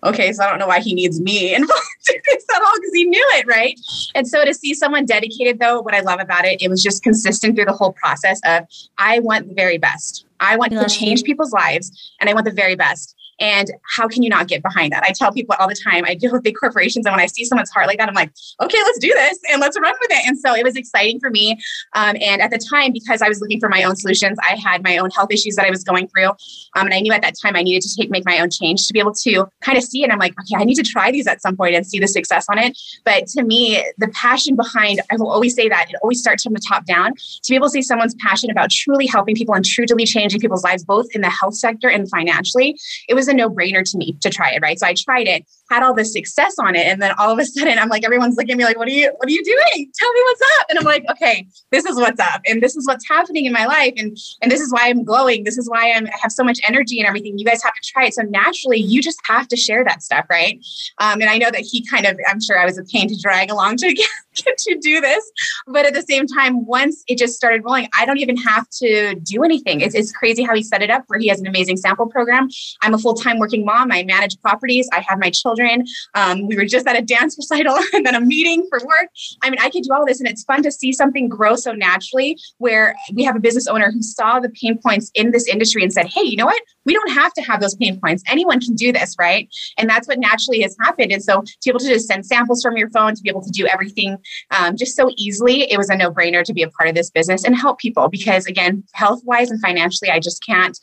[0.04, 2.94] okay, so I don't know why he needs me involved in this at all because
[2.94, 3.80] he knew it, right?
[4.16, 7.04] And so to see someone dedicated, though, what I love about it, it was just
[7.04, 8.66] consistent through the whole process of
[8.98, 10.26] I want the very best.
[10.40, 13.16] I want to change people's lives and I want the very best.
[13.40, 15.04] And how can you not get behind that?
[15.04, 17.06] I tell people all the time, I deal with big corporations.
[17.06, 19.62] And when I see someone's heart like that, I'm like, okay, let's do this and
[19.62, 20.28] let's run with it.
[20.28, 21.60] And so it was exciting for me.
[21.96, 24.84] Um, and at the time, because I was looking for my own solutions, I had
[24.84, 26.30] my own health issues that I was going through.
[26.76, 28.88] Um, and I knew at that time I needed to take, make my own change
[28.88, 30.12] to be able to kind of see it.
[30.12, 32.46] I'm like, okay, I need to try these at some point and see the success
[32.50, 32.78] on it.
[33.06, 36.54] But to me, the passion behind, I will always say that it always starts from
[36.54, 39.64] the top down to be able to see someone's passion about truly helping people and
[39.64, 42.78] truly changing people's lives, both in the health sector and financially.
[43.08, 44.80] It was a no brainer to me to try it, right?
[44.80, 46.86] So I tried it, had all this success on it.
[46.86, 48.92] And then all of a sudden I'm like, everyone's looking at me like, what are
[48.92, 49.92] you, what are you doing?
[49.98, 50.66] Tell me what's up.
[50.70, 52.42] And I'm like, okay, this is what's up.
[52.48, 53.94] And this is what's happening in my life.
[53.98, 55.44] And, and this is why I'm glowing.
[55.44, 57.38] This is why I'm, I have so much energy and everything.
[57.38, 58.14] You guys have to try it.
[58.14, 60.26] So naturally you just have to share that stuff.
[60.30, 60.60] Right.
[61.00, 63.18] Um, and I know that he kind of, I'm sure I was a pain to
[63.22, 65.32] drag along to get, get to do this.
[65.68, 69.16] But at the same time, once it just started rolling, I don't even have to
[69.16, 69.82] do anything.
[69.82, 72.50] It's, it's crazy how he set it up where he has an amazing sample program.
[72.82, 73.92] I'm a full-time working mom.
[73.92, 74.88] I manage properties.
[74.94, 75.86] I have my children.
[76.16, 79.10] Um, we were just at a dance recital and then a meeting for work.
[79.44, 81.74] I mean, I could do all this and it's fun to see something grow so
[81.74, 85.84] naturally where we have a business owner who saw the pain points in this industry
[85.84, 86.62] and said, hey, you know what?
[86.90, 88.24] We don't have to have those pain points.
[88.28, 89.48] Anyone can do this, right?
[89.78, 91.12] And that's what naturally has happened.
[91.12, 93.44] And so to be able to just send samples from your phone, to be able
[93.44, 94.18] to do everything
[94.50, 97.12] um, just so easily, it was a no brainer to be a part of this
[97.12, 100.76] business and help people because again, health wise and financially, I just can't,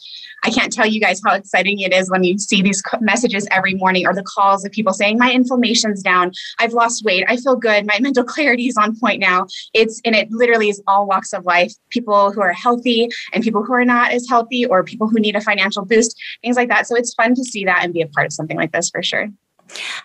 [0.44, 3.74] I can't tell you guys how exciting it is when you see these messages every
[3.74, 6.30] morning or the calls of people saying, my inflammation's down.
[6.60, 7.24] I've lost weight.
[7.26, 7.84] I feel good.
[7.84, 9.46] My mental clarity is on point now.
[9.74, 13.64] It's, and it literally is all walks of life, people who are healthy and people
[13.64, 15.95] who are not as healthy or people who need a financial boost,
[16.42, 16.86] things like that.
[16.86, 19.02] So it's fun to see that and be a part of something like this for
[19.02, 19.28] sure.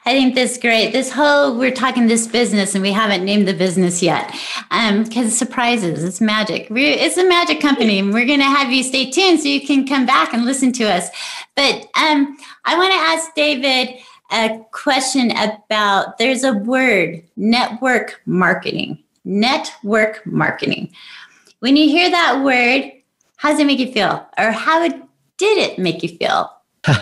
[0.07, 0.91] I think that's great.
[0.91, 4.33] This whole we're talking this business and we haven't named the business yet,
[4.71, 6.03] um, because surprises.
[6.03, 6.67] It's magic.
[6.71, 9.65] We're, it's a magic company, and we're going to have you stay tuned so you
[9.65, 11.09] can come back and listen to us.
[11.55, 13.99] But um, I want to ask David
[14.31, 16.17] a question about.
[16.17, 19.03] There's a word, network marketing.
[19.25, 20.91] Network marketing.
[21.59, 22.91] When you hear that word,
[23.35, 24.83] how does it make you feel, or how
[25.41, 26.51] did it make you feel?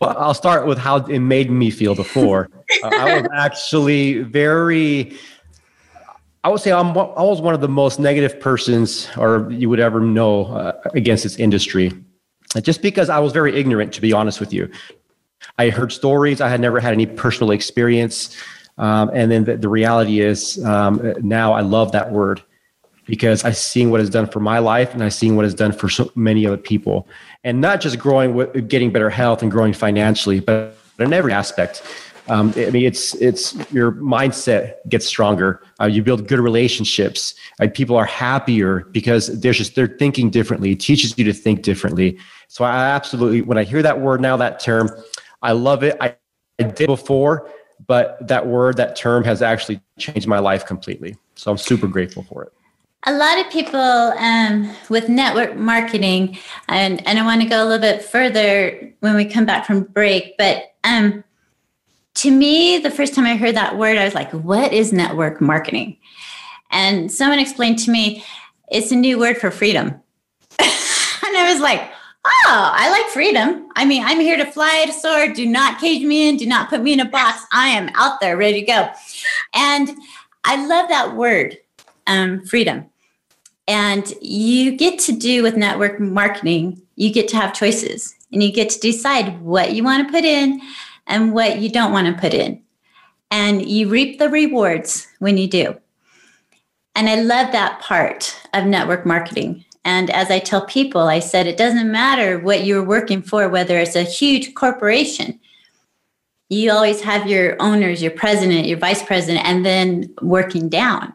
[0.00, 2.50] Well, I'll start with how it made me feel before.
[2.82, 5.16] uh, I was actually very.
[6.42, 9.78] I would say I'm I was one of the most negative persons, or you would
[9.78, 11.92] ever know, uh, against this industry,
[12.62, 13.92] just because I was very ignorant.
[13.94, 14.68] To be honest with you,
[15.56, 16.40] I heard stories.
[16.40, 18.36] I had never had any personal experience,
[18.78, 22.42] um, and then the, the reality is um, now I love that word
[23.06, 25.72] because I've seen what it's done for my life and I've seen what it's done
[25.72, 27.08] for so many other people.
[27.44, 31.82] And not just growing, getting better health and growing financially, but in every aspect.
[32.28, 35.62] Um, I mean, it's it's your mindset gets stronger.
[35.80, 37.36] Uh, you build good relationships.
[37.60, 40.72] Uh, people are happier because they're just they're thinking differently.
[40.72, 42.18] It teaches you to think differently.
[42.48, 44.90] So I absolutely, when I hear that word now, that term,
[45.42, 45.96] I love it.
[46.00, 46.16] I,
[46.58, 47.48] I did before,
[47.86, 51.16] but that word, that term, has actually changed my life completely.
[51.36, 52.52] So I'm super grateful for it
[53.04, 56.38] a lot of people um, with network marketing,
[56.68, 59.84] and, and I want to go a little bit further when we come back from
[59.84, 61.22] break, but um,
[62.14, 65.40] to me, the first time I heard that word, I was like, what is network
[65.40, 65.98] marketing?
[66.70, 68.24] And someone explained to me,
[68.68, 69.88] it's a new word for freedom.
[70.58, 71.82] and I was like,
[72.24, 73.68] oh, I like freedom.
[73.76, 75.34] I mean, I'm here to fly a sword.
[75.34, 76.36] Do not cage me in.
[76.36, 77.44] Do not put me in a box.
[77.52, 78.88] I am out there ready to go.
[79.54, 79.90] And
[80.44, 81.58] I love that word,
[82.06, 82.86] um, freedom.
[83.68, 88.52] And you get to do with network marketing, you get to have choices and you
[88.52, 90.60] get to decide what you want to put in
[91.06, 92.62] and what you don't want to put in.
[93.30, 95.76] And you reap the rewards when you do.
[96.94, 99.64] And I love that part of network marketing.
[99.84, 103.78] And as I tell people, I said it doesn't matter what you're working for, whether
[103.78, 105.38] it's a huge corporation.
[106.48, 111.12] You always have your owners, your president, your vice president, and then working down.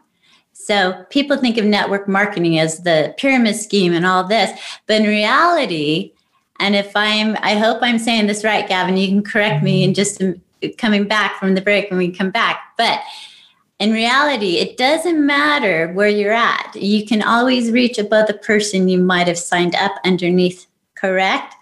[0.64, 4.50] So people think of network marketing as the pyramid scheme and all this,
[4.86, 6.12] but in reality,
[6.60, 9.92] and if I'm, I hope I'm saying this right, Gavin, you can correct me in
[9.92, 10.22] just
[10.78, 12.60] coming back from the break when we come back.
[12.78, 13.00] But
[13.80, 16.76] in reality, it doesn't matter where you're at.
[16.76, 21.56] You can always reach above the person you might have signed up underneath, correct?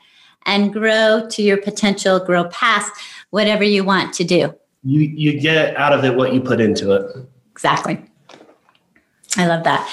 [0.45, 2.93] And grow to your potential, grow past
[3.31, 4.55] whatever you want to do.
[4.85, 7.27] You you get out of it what you put into it.
[7.53, 8.10] Exactly.
[9.37, 9.89] I love that.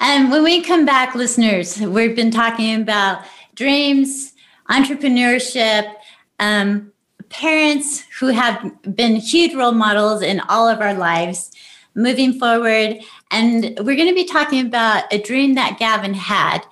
[0.00, 3.24] And when we come back, listeners, we've been talking about
[3.54, 4.32] dreams,
[4.68, 5.94] entrepreneurship,
[6.40, 6.92] um,
[7.28, 11.50] parents who have been huge role models in all of our lives
[11.94, 12.98] moving forward.
[13.30, 16.64] And we're going to be talking about a dream that Gavin had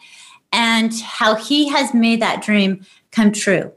[0.52, 3.72] and how he has made that dream come true.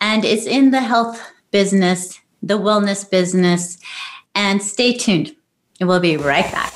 [0.00, 3.78] And it's in the health business, the wellness business.
[4.34, 5.34] And stay tuned.
[5.80, 6.72] We'll be right back.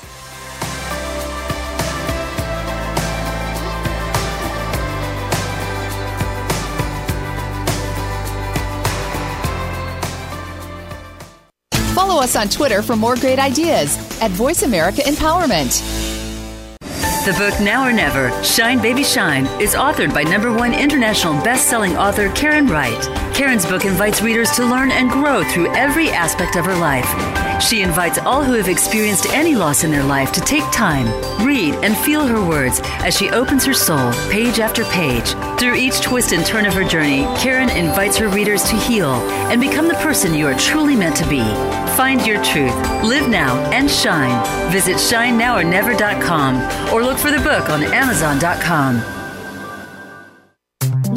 [12.21, 15.81] Us on Twitter for more great ideas at Voice America Empowerment.
[17.25, 21.97] The book Now or Never Shine Baby Shine is authored by number one international best-selling
[21.97, 23.01] author Karen Wright.
[23.35, 27.50] Karen's book invites readers to learn and grow through every aspect of her life.
[27.61, 31.07] She invites all who have experienced any loss in their life to take time,
[31.45, 35.33] read, and feel her words as she opens her soul page after page.
[35.59, 39.13] Through each twist and turn of her journey, Karen invites her readers to heal
[39.51, 41.43] and become the person you are truly meant to be.
[41.95, 44.71] Find your truth, live now, and shine.
[44.71, 49.20] Visit shinenowornever.com or look for the book on amazon.com.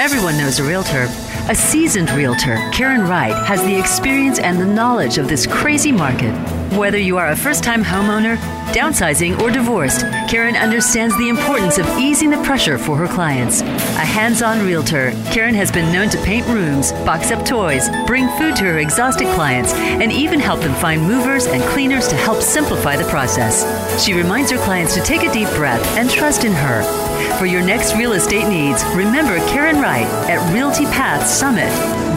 [0.00, 1.08] Everyone knows a realtor.
[1.50, 6.32] A seasoned realtor, Karen Wright, has the experience and the knowledge of this crazy market.
[6.74, 8.38] Whether you are a first time homeowner,
[8.72, 13.60] downsizing, or divorced, Karen understands the importance of easing the pressure for her clients.
[13.60, 18.26] A hands on realtor, Karen has been known to paint rooms, box up toys, bring
[18.38, 22.40] food to her exhausted clients, and even help them find movers and cleaners to help
[22.40, 24.02] simplify the process.
[24.02, 27.09] She reminds her clients to take a deep breath and trust in her.
[27.38, 31.70] For your next real estate needs, remember Karen Wright at Realty Path Summit.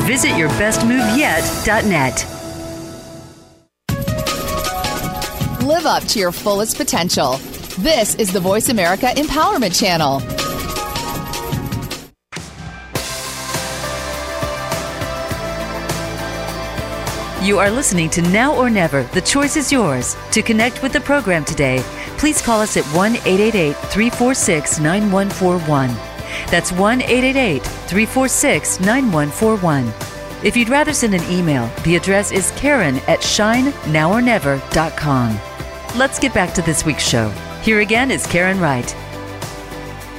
[0.06, 2.26] Visit yourbestmoveyet.net.
[5.64, 7.38] Live up to your fullest potential.
[7.80, 10.22] This is the Voice America Empowerment Channel.
[17.44, 19.04] You are listening to Now or Never.
[19.04, 20.16] The choice is yours.
[20.32, 21.84] To connect with the program today,
[22.24, 25.90] please call us at 1 888 346 9141.
[26.50, 29.94] That's 1 888 346 9141.
[30.42, 35.40] If you'd rather send an email, the address is karen at shinenowornever.com.
[36.00, 37.28] Let's get back to this week's show.
[37.62, 38.96] Here again is Karen Wright.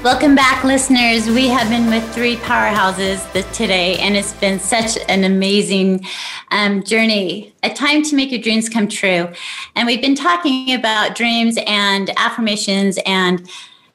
[0.04, 1.30] Welcome back, listeners.
[1.30, 3.24] We have been with three powerhouses
[3.54, 6.04] today, and it's been such an amazing
[6.50, 7.54] um, journey.
[7.62, 9.32] A time to make your dreams come true.
[9.74, 13.48] And we've been talking about dreams and affirmations and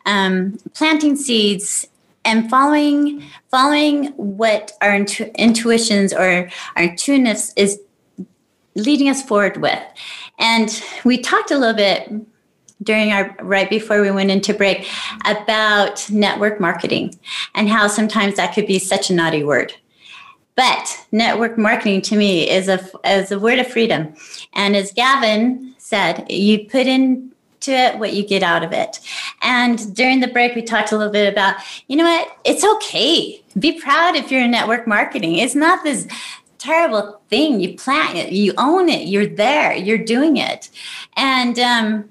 [0.08, 1.88] um, planting seeds
[2.26, 7.80] and following following what our intu- intuitions or our intuitiveness is
[8.74, 9.80] leading us forward with.
[10.40, 12.12] And we talked a little bit
[12.82, 14.88] during our right before we went into break
[15.26, 17.18] about network marketing
[17.56, 19.74] and how sometimes that could be such a naughty word.
[20.56, 24.14] But network marketing to me is a is a word of freedom.
[24.54, 27.32] And as Gavin said, you put into
[27.68, 29.00] it what you get out of it.
[29.42, 31.56] And during the break, we talked a little bit about,
[31.88, 33.42] you know what, it's okay.
[33.58, 35.36] Be proud if you're in network marketing.
[35.36, 36.08] It's not this
[36.58, 37.60] terrible thing.
[37.60, 40.70] You plant it, you own it, you're there, you're doing it.
[41.16, 42.10] And um,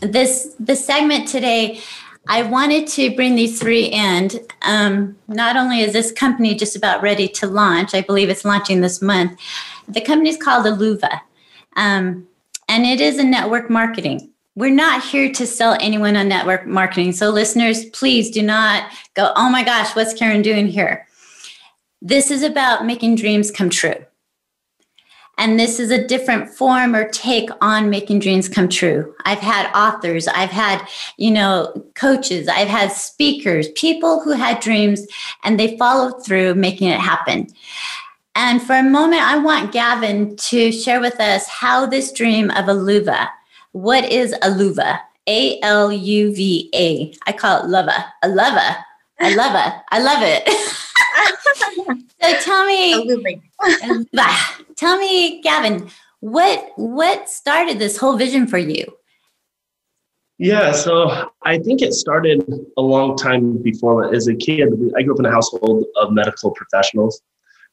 [0.00, 1.80] this this segment today,
[2.28, 4.30] I wanted to bring these three in.
[4.62, 8.80] Um, not only is this company just about ready to launch, I believe it's launching
[8.80, 9.38] this month.
[9.88, 11.20] The company is called Aluva,
[11.76, 12.26] um,
[12.68, 14.30] and it is a network marketing.
[14.56, 17.12] We're not here to sell anyone on network marketing.
[17.12, 21.06] So, listeners, please do not go, oh my gosh, what's Karen doing here?
[22.00, 24.04] This is about making dreams come true.
[25.38, 29.14] And this is a different form or take on making dreams come true.
[29.24, 30.86] I've had authors, I've had,
[31.18, 35.06] you know, coaches, I've had speakers, people who had dreams
[35.44, 37.48] and they followed through making it happen.
[38.34, 42.66] And for a moment, I want Gavin to share with us how this dream of
[42.66, 43.28] Aluva,
[43.72, 45.00] what is Aluva?
[45.26, 47.12] A L U V A.
[47.26, 48.04] I call it Lova.
[48.22, 48.76] Aluva.
[49.18, 49.74] I love it.
[49.90, 50.48] I love it.
[52.22, 52.92] so tell me,
[54.76, 55.88] tell me, Gavin,
[56.20, 58.84] what what started this whole vision for you?
[60.38, 62.44] Yeah, so I think it started
[62.76, 64.14] a long time before.
[64.14, 67.22] As a kid, I grew up in a household of medical professionals.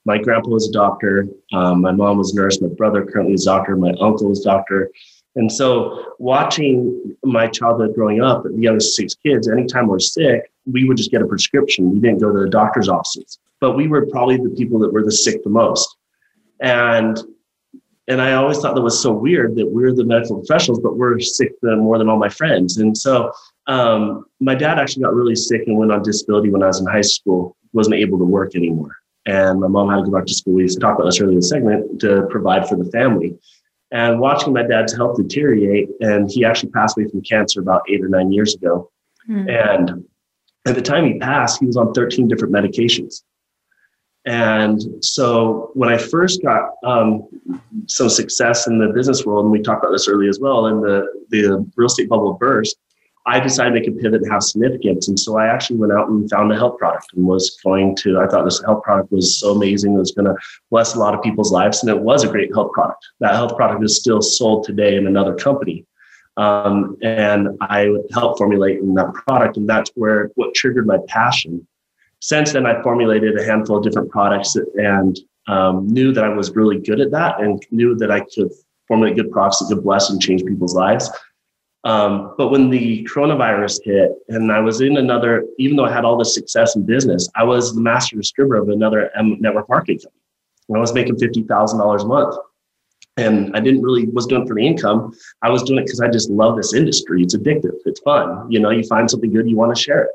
[0.05, 1.27] My grandpa was a doctor.
[1.51, 2.61] Um, my mom was a nurse.
[2.61, 3.75] My brother currently is a doctor.
[3.75, 4.89] My uncle is a doctor.
[5.35, 10.85] And so, watching my childhood growing up, the other six kids, anytime we're sick, we
[10.85, 11.91] would just get a prescription.
[11.91, 15.03] We didn't go to the doctor's offices, but we were probably the people that were
[15.03, 15.97] the sick the most.
[16.63, 17.19] And
[18.07, 21.19] and I always thought that was so weird that we're the medical professionals, but we're
[21.19, 22.77] sick more than all my friends.
[22.77, 23.31] And so
[23.67, 26.85] um, my dad actually got really sick and went on disability when I was in
[26.85, 28.97] high school, wasn't able to work anymore.
[29.25, 30.55] And my mom had to go back to school.
[30.55, 33.37] We used to talk about this earlier in the segment to provide for the family.
[33.91, 38.03] And watching my dad's health deteriorate, and he actually passed away from cancer about eight
[38.03, 38.91] or nine years ago.
[39.29, 39.49] Mm.
[39.49, 40.03] And
[40.65, 43.23] at the time he passed, he was on 13 different medications.
[44.25, 47.27] And so when I first got um,
[47.87, 50.81] some success in the business world, and we talked about this earlier as well, and
[50.81, 52.77] the, the real estate bubble burst,
[53.25, 55.07] I decided to make a pivot and have significance.
[55.07, 58.19] And so I actually went out and found a health product and was going to,
[58.19, 59.93] I thought this health product was so amazing.
[59.93, 60.35] It was going to
[60.71, 61.81] bless a lot of people's lives.
[61.81, 63.05] And it was a great health product.
[63.21, 65.85] That health product is still sold today in another company.
[66.35, 69.55] Um, and I helped formulate in that product.
[69.55, 71.65] And that's where what triggered my passion.
[72.23, 76.55] Since then, I formulated a handful of different products and um, knew that I was
[76.55, 78.49] really good at that and knew that I could
[78.87, 81.09] formulate good products that could bless and change people's lives.
[81.83, 86.05] Um, but when the coronavirus hit, and I was in another, even though I had
[86.05, 89.97] all this success in business, I was the master distributor of another M network marketing
[89.97, 90.21] company.
[90.69, 92.37] And I was making fifty thousand dollars a month
[93.17, 95.13] and I didn't really was doing it for the income.
[95.41, 97.21] I was doing it because I just love this industry.
[97.21, 97.75] It's addictive.
[97.85, 98.49] It's fun.
[98.49, 100.11] You know, you find something good, you want to share it.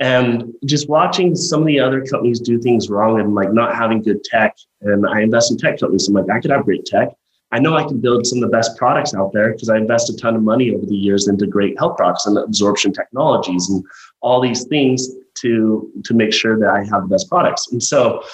[0.00, 4.02] And just watching some of the other companies do things wrong and like not having
[4.02, 4.56] good tech.
[4.80, 6.08] And I invest in tech companies.
[6.08, 7.10] I'm like, I could have great tech.
[7.52, 10.10] I know I can build some of the best products out there because I invest
[10.10, 13.84] a ton of money over the years into great health products and absorption technologies and
[14.22, 17.70] all these things to to make sure that I have the best products.
[17.70, 18.24] And so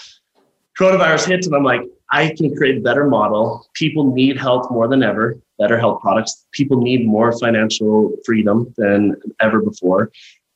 [0.78, 3.68] coronavirus hits and I'm like, I can create a better model.
[3.74, 6.46] People need health more than ever, better health products.
[6.52, 10.10] People need more financial freedom than ever before.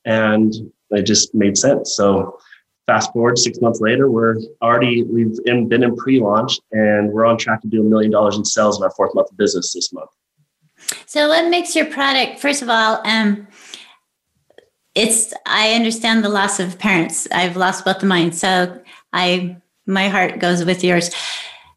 [0.07, 1.97] And it just made sense.
[1.97, 2.39] So
[2.87, 7.39] fast forward six months later, we're already we've in, been in pre-launch and we're on
[7.39, 9.93] track to do a million dollars in sales in our fourth month of business this
[9.93, 10.11] month.
[11.07, 12.41] So, what makes your product?
[12.41, 13.47] First of all, um,
[14.95, 17.27] it's I understand the loss of parents.
[17.33, 18.83] I've lost both of mine, so
[19.13, 19.57] I
[19.87, 21.11] my heart goes with yours.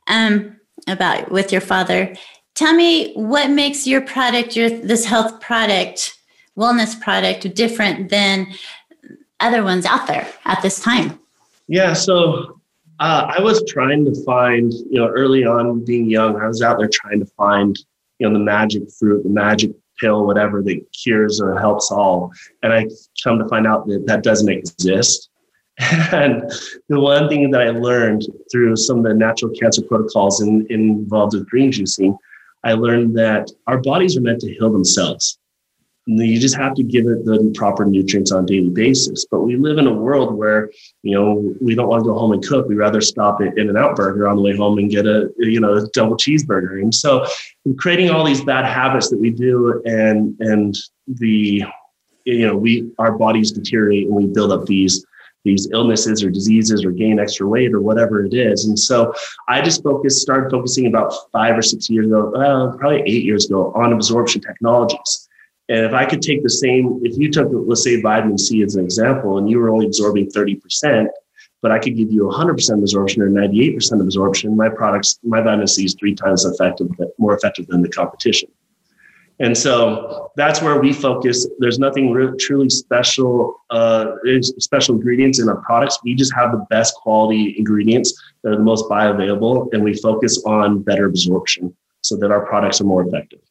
[0.08, 2.16] Um, about with your father.
[2.56, 6.18] Tell me what makes your product, your this health product,
[6.58, 8.48] wellness product, different than
[9.40, 11.20] other ones out there at this time?
[11.68, 12.60] Yeah, so
[13.00, 16.80] uh, I was trying to find, you know, early on being young, I was out
[16.80, 17.78] there trying to find,
[18.20, 22.32] you know, the magic fruit, the magic pill, whatever that cures or helps all.
[22.64, 22.88] And I
[23.24, 25.30] come to find out that that doesn't exist.
[26.12, 26.52] And
[26.90, 31.36] the one thing that I learned through some of the natural cancer protocols in, involved
[31.36, 32.18] with green juicing,
[32.64, 35.38] I learned that our bodies are meant to heal themselves
[36.08, 39.26] you just have to give it the proper nutrients on a daily basis.
[39.30, 40.72] But we live in a world where,
[41.04, 42.68] you know, we don't want to go home and cook.
[42.68, 45.74] We rather stop at In-N-Out Burger on the way home and get a, you know,
[45.74, 46.82] a double cheeseburger.
[46.82, 47.26] And so
[47.78, 50.78] creating all these bad habits that we do and, and
[51.08, 51.66] the,
[52.24, 55.06] you know, we, our bodies deteriorate and we build up these,
[55.44, 58.66] these illnesses or diseases or gain extra weight or whatever it is.
[58.66, 59.14] And so
[59.50, 63.46] I just focused, started focusing about five or six years ago, uh, probably eight years
[63.46, 65.28] ago on absorption technologies
[65.70, 68.76] and if I could take the same, if you took, let's say, vitamin C as
[68.76, 71.08] an example, and you were only absorbing 30%,
[71.62, 75.84] but I could give you 100% absorption or 98% absorption, my products, my vitamin C
[75.84, 78.50] is three times effective, more effective than the competition.
[79.40, 81.48] And so that's where we focus.
[81.60, 86.00] There's nothing truly special, uh, special ingredients in our products.
[86.04, 90.42] We just have the best quality ingredients that are the most bioavailable, and we focus
[90.46, 93.42] on better absorption so that our products are more effective.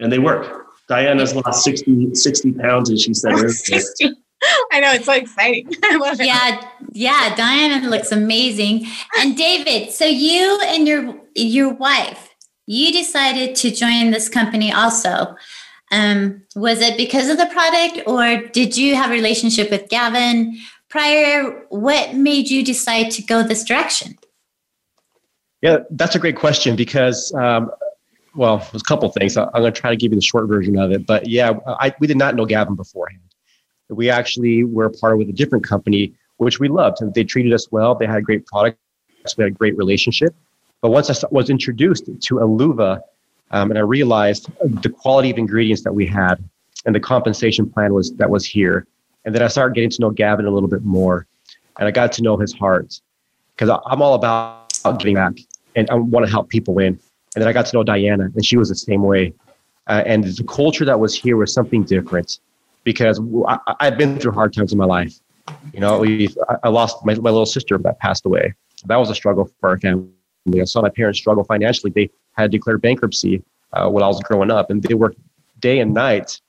[0.00, 0.67] And they work.
[0.88, 4.10] Diana's lost 60, 60 pounds, as she said, 60.
[4.72, 5.70] I know it's so exciting.
[5.84, 6.26] I love it.
[6.26, 6.60] Yeah,
[6.92, 7.34] yeah.
[7.34, 8.86] Diana looks amazing.
[9.18, 12.34] And David, so you and your your wife,
[12.66, 15.36] you decided to join this company also.
[15.90, 20.56] Um, was it because of the product, or did you have a relationship with Gavin
[20.88, 21.66] prior?
[21.70, 24.18] What made you decide to go this direction?
[25.62, 27.70] Yeah, that's a great question because um,
[28.34, 29.36] well, there's a couple things.
[29.36, 31.06] I'm going to try to give you the short version of it.
[31.06, 33.22] But yeah, I, we did not know Gavin beforehand.
[33.88, 36.98] We actually were part with a different company, which we loved.
[37.14, 37.94] They treated us well.
[37.94, 38.78] They had great products.
[39.36, 40.34] We had a great relationship.
[40.80, 43.00] But once I was introduced to Aluva,
[43.50, 46.36] um, and I realized the quality of ingredients that we had
[46.86, 48.86] and the compensation plan was that was here.
[49.24, 51.26] And then I started getting to know Gavin a little bit more,
[51.78, 53.00] and I got to know his heart
[53.56, 55.34] because I'm all about giving back
[55.74, 56.98] and I want to help people win.
[57.34, 59.32] And then I got to know Diana, and she was the same way.
[59.86, 62.40] Uh, and the culture that was here was something different
[62.84, 65.14] because I, I've been through hard times in my life.
[65.72, 66.04] You know,
[66.62, 68.54] I lost my, my little sister that passed away.
[68.84, 70.08] That was a struggle for our family.
[70.60, 71.90] I saw my parents struggle financially.
[71.90, 75.18] They had declared bankruptcy uh, when I was growing up, and they worked
[75.60, 76.40] day and night.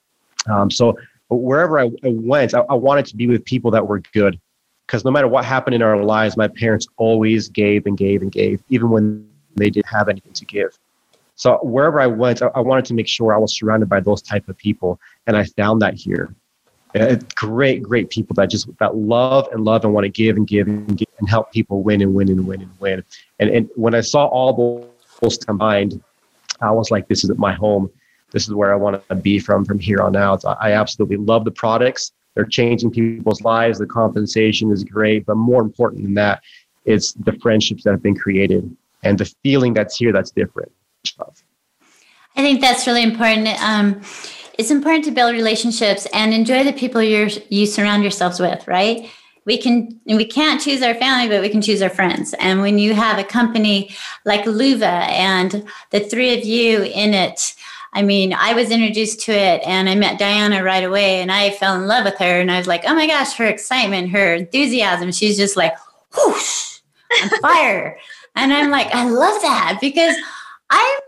[0.48, 0.96] Um, so
[1.28, 4.38] wherever I, I went, I, I wanted to be with people that were good
[4.86, 8.32] because no matter what happened in our lives, my parents always gave and gave and
[8.32, 10.78] gave, even when they didn't have anything to give.
[11.40, 14.46] So wherever I went, I, wanted to make sure I was surrounded by those type
[14.48, 16.34] of people, and I found that here.
[16.94, 20.46] Uh, great, great people that just that love and love and want to give and
[20.46, 23.02] give and, give and help people win and win and win and win.
[23.38, 24.92] And and when I saw all
[25.22, 26.02] those combined,
[26.60, 27.90] I was like, this is my home.
[28.32, 30.44] This is where I want to be from from here on out.
[30.44, 32.12] I absolutely love the products.
[32.34, 33.78] They're changing people's lives.
[33.78, 36.42] The compensation is great, but more important than that,
[36.84, 40.72] it's the friendships that have been created and the feeling that's here that's different.
[42.36, 43.48] I think that's really important.
[43.62, 44.00] Um,
[44.58, 49.10] it's important to build relationships and enjoy the people you you surround yourselves with, right?
[49.46, 52.34] We can we can't choose our family, but we can choose our friends.
[52.38, 53.90] And when you have a company
[54.24, 57.54] like Luva and the three of you in it,
[57.92, 61.50] I mean, I was introduced to it and I met Diana right away and I
[61.50, 62.40] fell in love with her.
[62.40, 65.10] And I was like, oh my gosh, her excitement, her enthusiasm.
[65.10, 65.74] She's just like,
[66.16, 66.80] whoosh,
[67.22, 67.98] on fire.
[68.40, 70.16] And I'm like, I love that because
[70.70, 70.98] I'm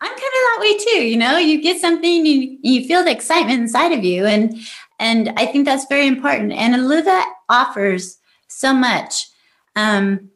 [0.00, 1.08] I'm kind of that way too.
[1.08, 4.56] You know, you get something, you you feel the excitement inside of you, and
[5.00, 6.52] and I think that's very important.
[6.52, 9.26] And Aluva offers so much.
[9.74, 10.30] Um,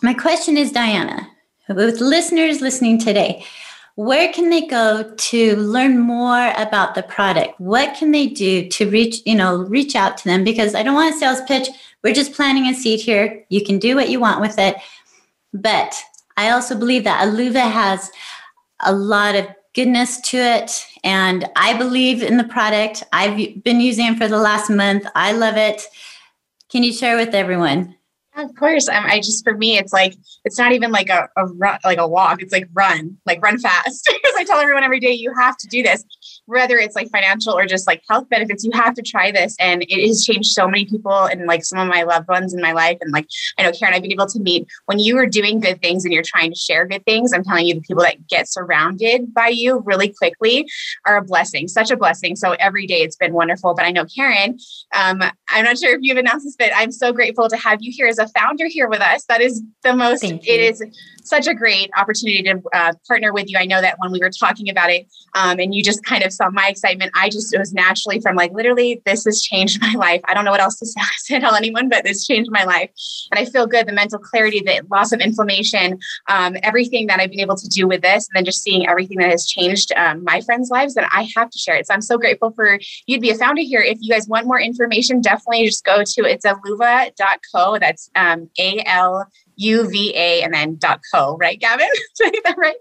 [0.00, 1.28] my question is, Diana,
[1.68, 3.44] with listeners listening today,
[3.96, 7.58] where can they go to learn more about the product?
[7.60, 10.44] What can they do to reach, you know, reach out to them?
[10.44, 11.68] Because I don't want a sales pitch.
[12.04, 13.44] We're just planting a seed here.
[13.48, 14.76] You can do what you want with it.
[15.52, 15.94] But
[16.36, 18.10] I also believe that Aluva has
[18.80, 20.84] a lot of goodness to it.
[21.04, 23.04] And I believe in the product.
[23.12, 25.06] I've been using it for the last month.
[25.14, 25.82] I love it.
[26.70, 27.94] Can you share with everyone?
[28.36, 28.88] Of course.
[28.88, 31.98] Um, I just, for me, it's like, it's not even like a, a run, like
[31.98, 32.40] a walk.
[32.40, 34.04] It's like run, like run fast.
[34.22, 36.04] because I tell everyone every day, you have to do this
[36.48, 39.54] whether it's like financial or just like health benefits, you have to try this.
[39.60, 42.60] And it has changed so many people and like some of my loved ones in
[42.60, 42.96] my life.
[43.02, 43.28] And like,
[43.58, 46.12] I know Karen, I've been able to meet when you are doing good things and
[46.12, 47.32] you're trying to share good things.
[47.32, 50.66] I'm telling you, the people that get surrounded by you really quickly
[51.04, 52.34] are a blessing, such a blessing.
[52.34, 53.74] So every day it's been wonderful.
[53.74, 54.58] But I know Karen,
[54.94, 57.92] um, I'm not sure if you've announced this, but I'm so grateful to have you
[57.94, 59.26] here as a founder here with us.
[59.26, 60.82] That is the most, it is
[61.28, 63.58] such a great opportunity to uh, partner with you.
[63.58, 66.32] I know that when we were talking about it um, and you just kind of
[66.32, 69.94] saw my excitement, I just, it was naturally from like, literally, this has changed my
[69.94, 70.20] life.
[70.28, 70.86] I don't know what else to
[71.18, 72.90] say, tell anyone, but this changed my life.
[73.30, 75.98] And I feel good, the mental clarity, the loss of inflammation,
[76.28, 79.18] um, everything that I've been able to do with this, and then just seeing everything
[79.18, 81.86] that has changed um, my friends' lives, that I have to share it.
[81.86, 83.80] So I'm so grateful for you to be a founder here.
[83.80, 87.78] If you guys want more information, definitely just go to it's aluva.co.
[87.78, 89.26] That's um, A L
[89.58, 90.78] UVA and then
[91.12, 91.88] .co, right, Gavin?
[92.16, 92.76] Did I get that right?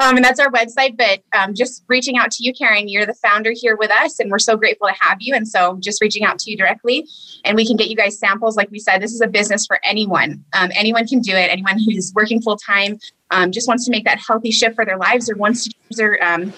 [0.00, 0.96] Um, and that's our website.
[0.96, 4.30] But um, just reaching out to you, Karen, you're the founder here with us, and
[4.30, 5.34] we're so grateful to have you.
[5.34, 7.06] And so just reaching out to you directly,
[7.44, 8.56] and we can get you guys samples.
[8.56, 10.44] Like we said, this is a business for anyone.
[10.54, 11.50] Um, anyone can do it.
[11.50, 12.98] Anyone who's working full time,
[13.30, 15.96] um, just wants to make that healthy shift for their lives, or wants to change
[15.96, 16.52] their um,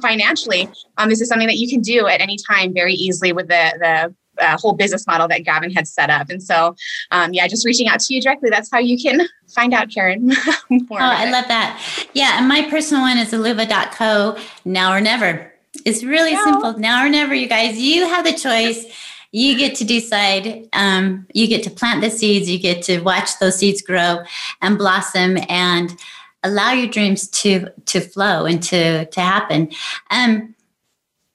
[0.00, 0.68] financially.
[0.98, 3.72] Um, this is something that you can do at any time very easily with the
[3.78, 6.28] the uh, whole business model that Gavin had set up.
[6.28, 6.76] And so,
[7.10, 8.50] um, yeah, just reaching out to you directly.
[8.50, 10.32] That's how you can find out, Karen.
[10.70, 12.08] oh, I love that.
[12.14, 12.38] Yeah.
[12.38, 15.52] And my personal one is aluva.co now or never.
[15.84, 16.44] It's really no.
[16.44, 16.78] simple.
[16.78, 17.78] Now or never, you guys.
[17.78, 18.84] You have the choice.
[19.32, 20.68] You get to decide.
[20.74, 22.50] Um, you get to plant the seeds.
[22.50, 24.22] You get to watch those seeds grow
[24.60, 25.96] and blossom and
[26.42, 29.70] allow your dreams to to flow and to to happen.
[30.10, 30.54] Um,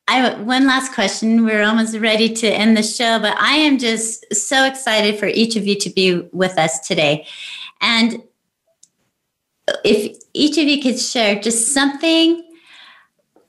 [0.08, 1.43] I one last question.
[1.43, 5.55] We're almost ready to end the show, but I am just so excited for each
[5.55, 7.28] of you to be with us today.
[7.82, 8.24] And
[9.84, 12.43] if each of you could share just something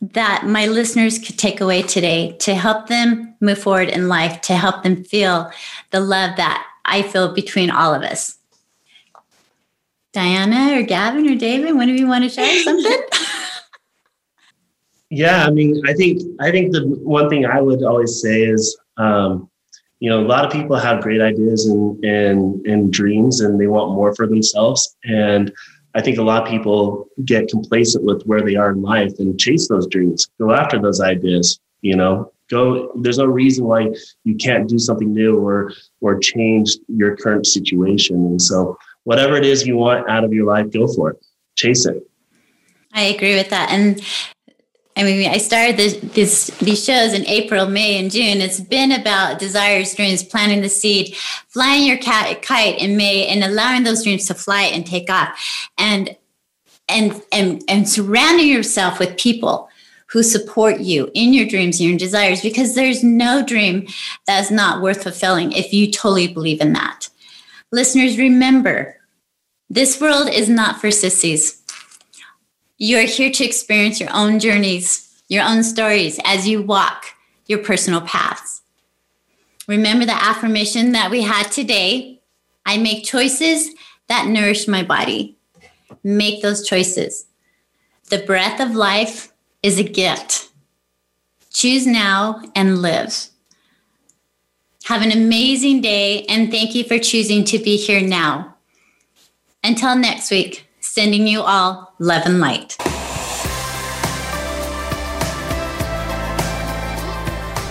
[0.00, 4.54] that my listeners could take away today to help them move forward in life, to
[4.54, 5.50] help them feel
[5.90, 8.36] the love that I feel between all of us.
[10.12, 13.00] Diana or Gavin or David, one of you want to share something?
[15.10, 18.78] Yeah, I mean, I think I think the one thing I would always say is,
[18.98, 19.48] um,
[20.00, 23.68] you know, a lot of people have great ideas and and and dreams, and they
[23.68, 24.96] want more for themselves.
[25.04, 25.50] And
[25.94, 29.40] I think a lot of people get complacent with where they are in life and
[29.40, 31.58] chase those dreams, go after those ideas.
[31.80, 32.92] You know, go.
[32.96, 33.94] There's no reason why
[34.24, 38.16] you can't do something new or or change your current situation.
[38.16, 41.24] And so, whatever it is you want out of your life, go for it.
[41.56, 42.06] Chase it.
[42.92, 43.70] I agree with that.
[43.70, 44.02] And
[44.98, 48.40] I mean, I started this, this, these shows in April, May, and June.
[48.40, 51.14] It's been about desires, dreams, planting the seed,
[51.46, 55.70] flying your cat, kite in May, and allowing those dreams to fly and take off,
[55.78, 56.16] and
[56.88, 59.68] and and and surrounding yourself with people
[60.06, 63.86] who support you in your dreams and your desires, because there's no dream
[64.26, 67.08] that's not worth fulfilling if you totally believe in that.
[67.70, 68.96] Listeners, remember,
[69.70, 71.62] this world is not for sissies.
[72.78, 77.06] You are here to experience your own journeys, your own stories as you walk
[77.46, 78.62] your personal paths.
[79.66, 82.18] Remember the affirmation that we had today
[82.64, 83.70] I make choices
[84.08, 85.38] that nourish my body.
[86.04, 87.24] Make those choices.
[88.10, 90.50] The breath of life is a gift.
[91.50, 93.28] Choose now and live.
[94.84, 98.54] Have an amazing day and thank you for choosing to be here now.
[99.64, 100.67] Until next week.
[100.90, 102.76] Sending you all love and light.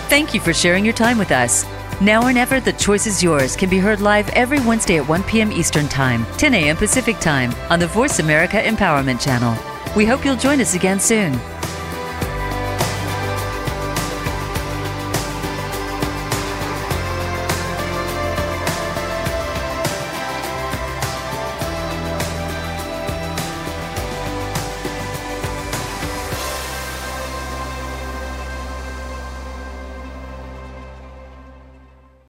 [0.08, 1.66] Thank you for sharing your time with us.
[2.00, 5.24] Now or Never, The Choice is Yours can be heard live every Wednesday at 1
[5.24, 5.50] p.m.
[5.50, 6.76] Eastern Time, 10 a.m.
[6.76, 9.52] Pacific Time on the Voice America Empowerment Channel.
[9.96, 11.32] We hope you'll join us again soon.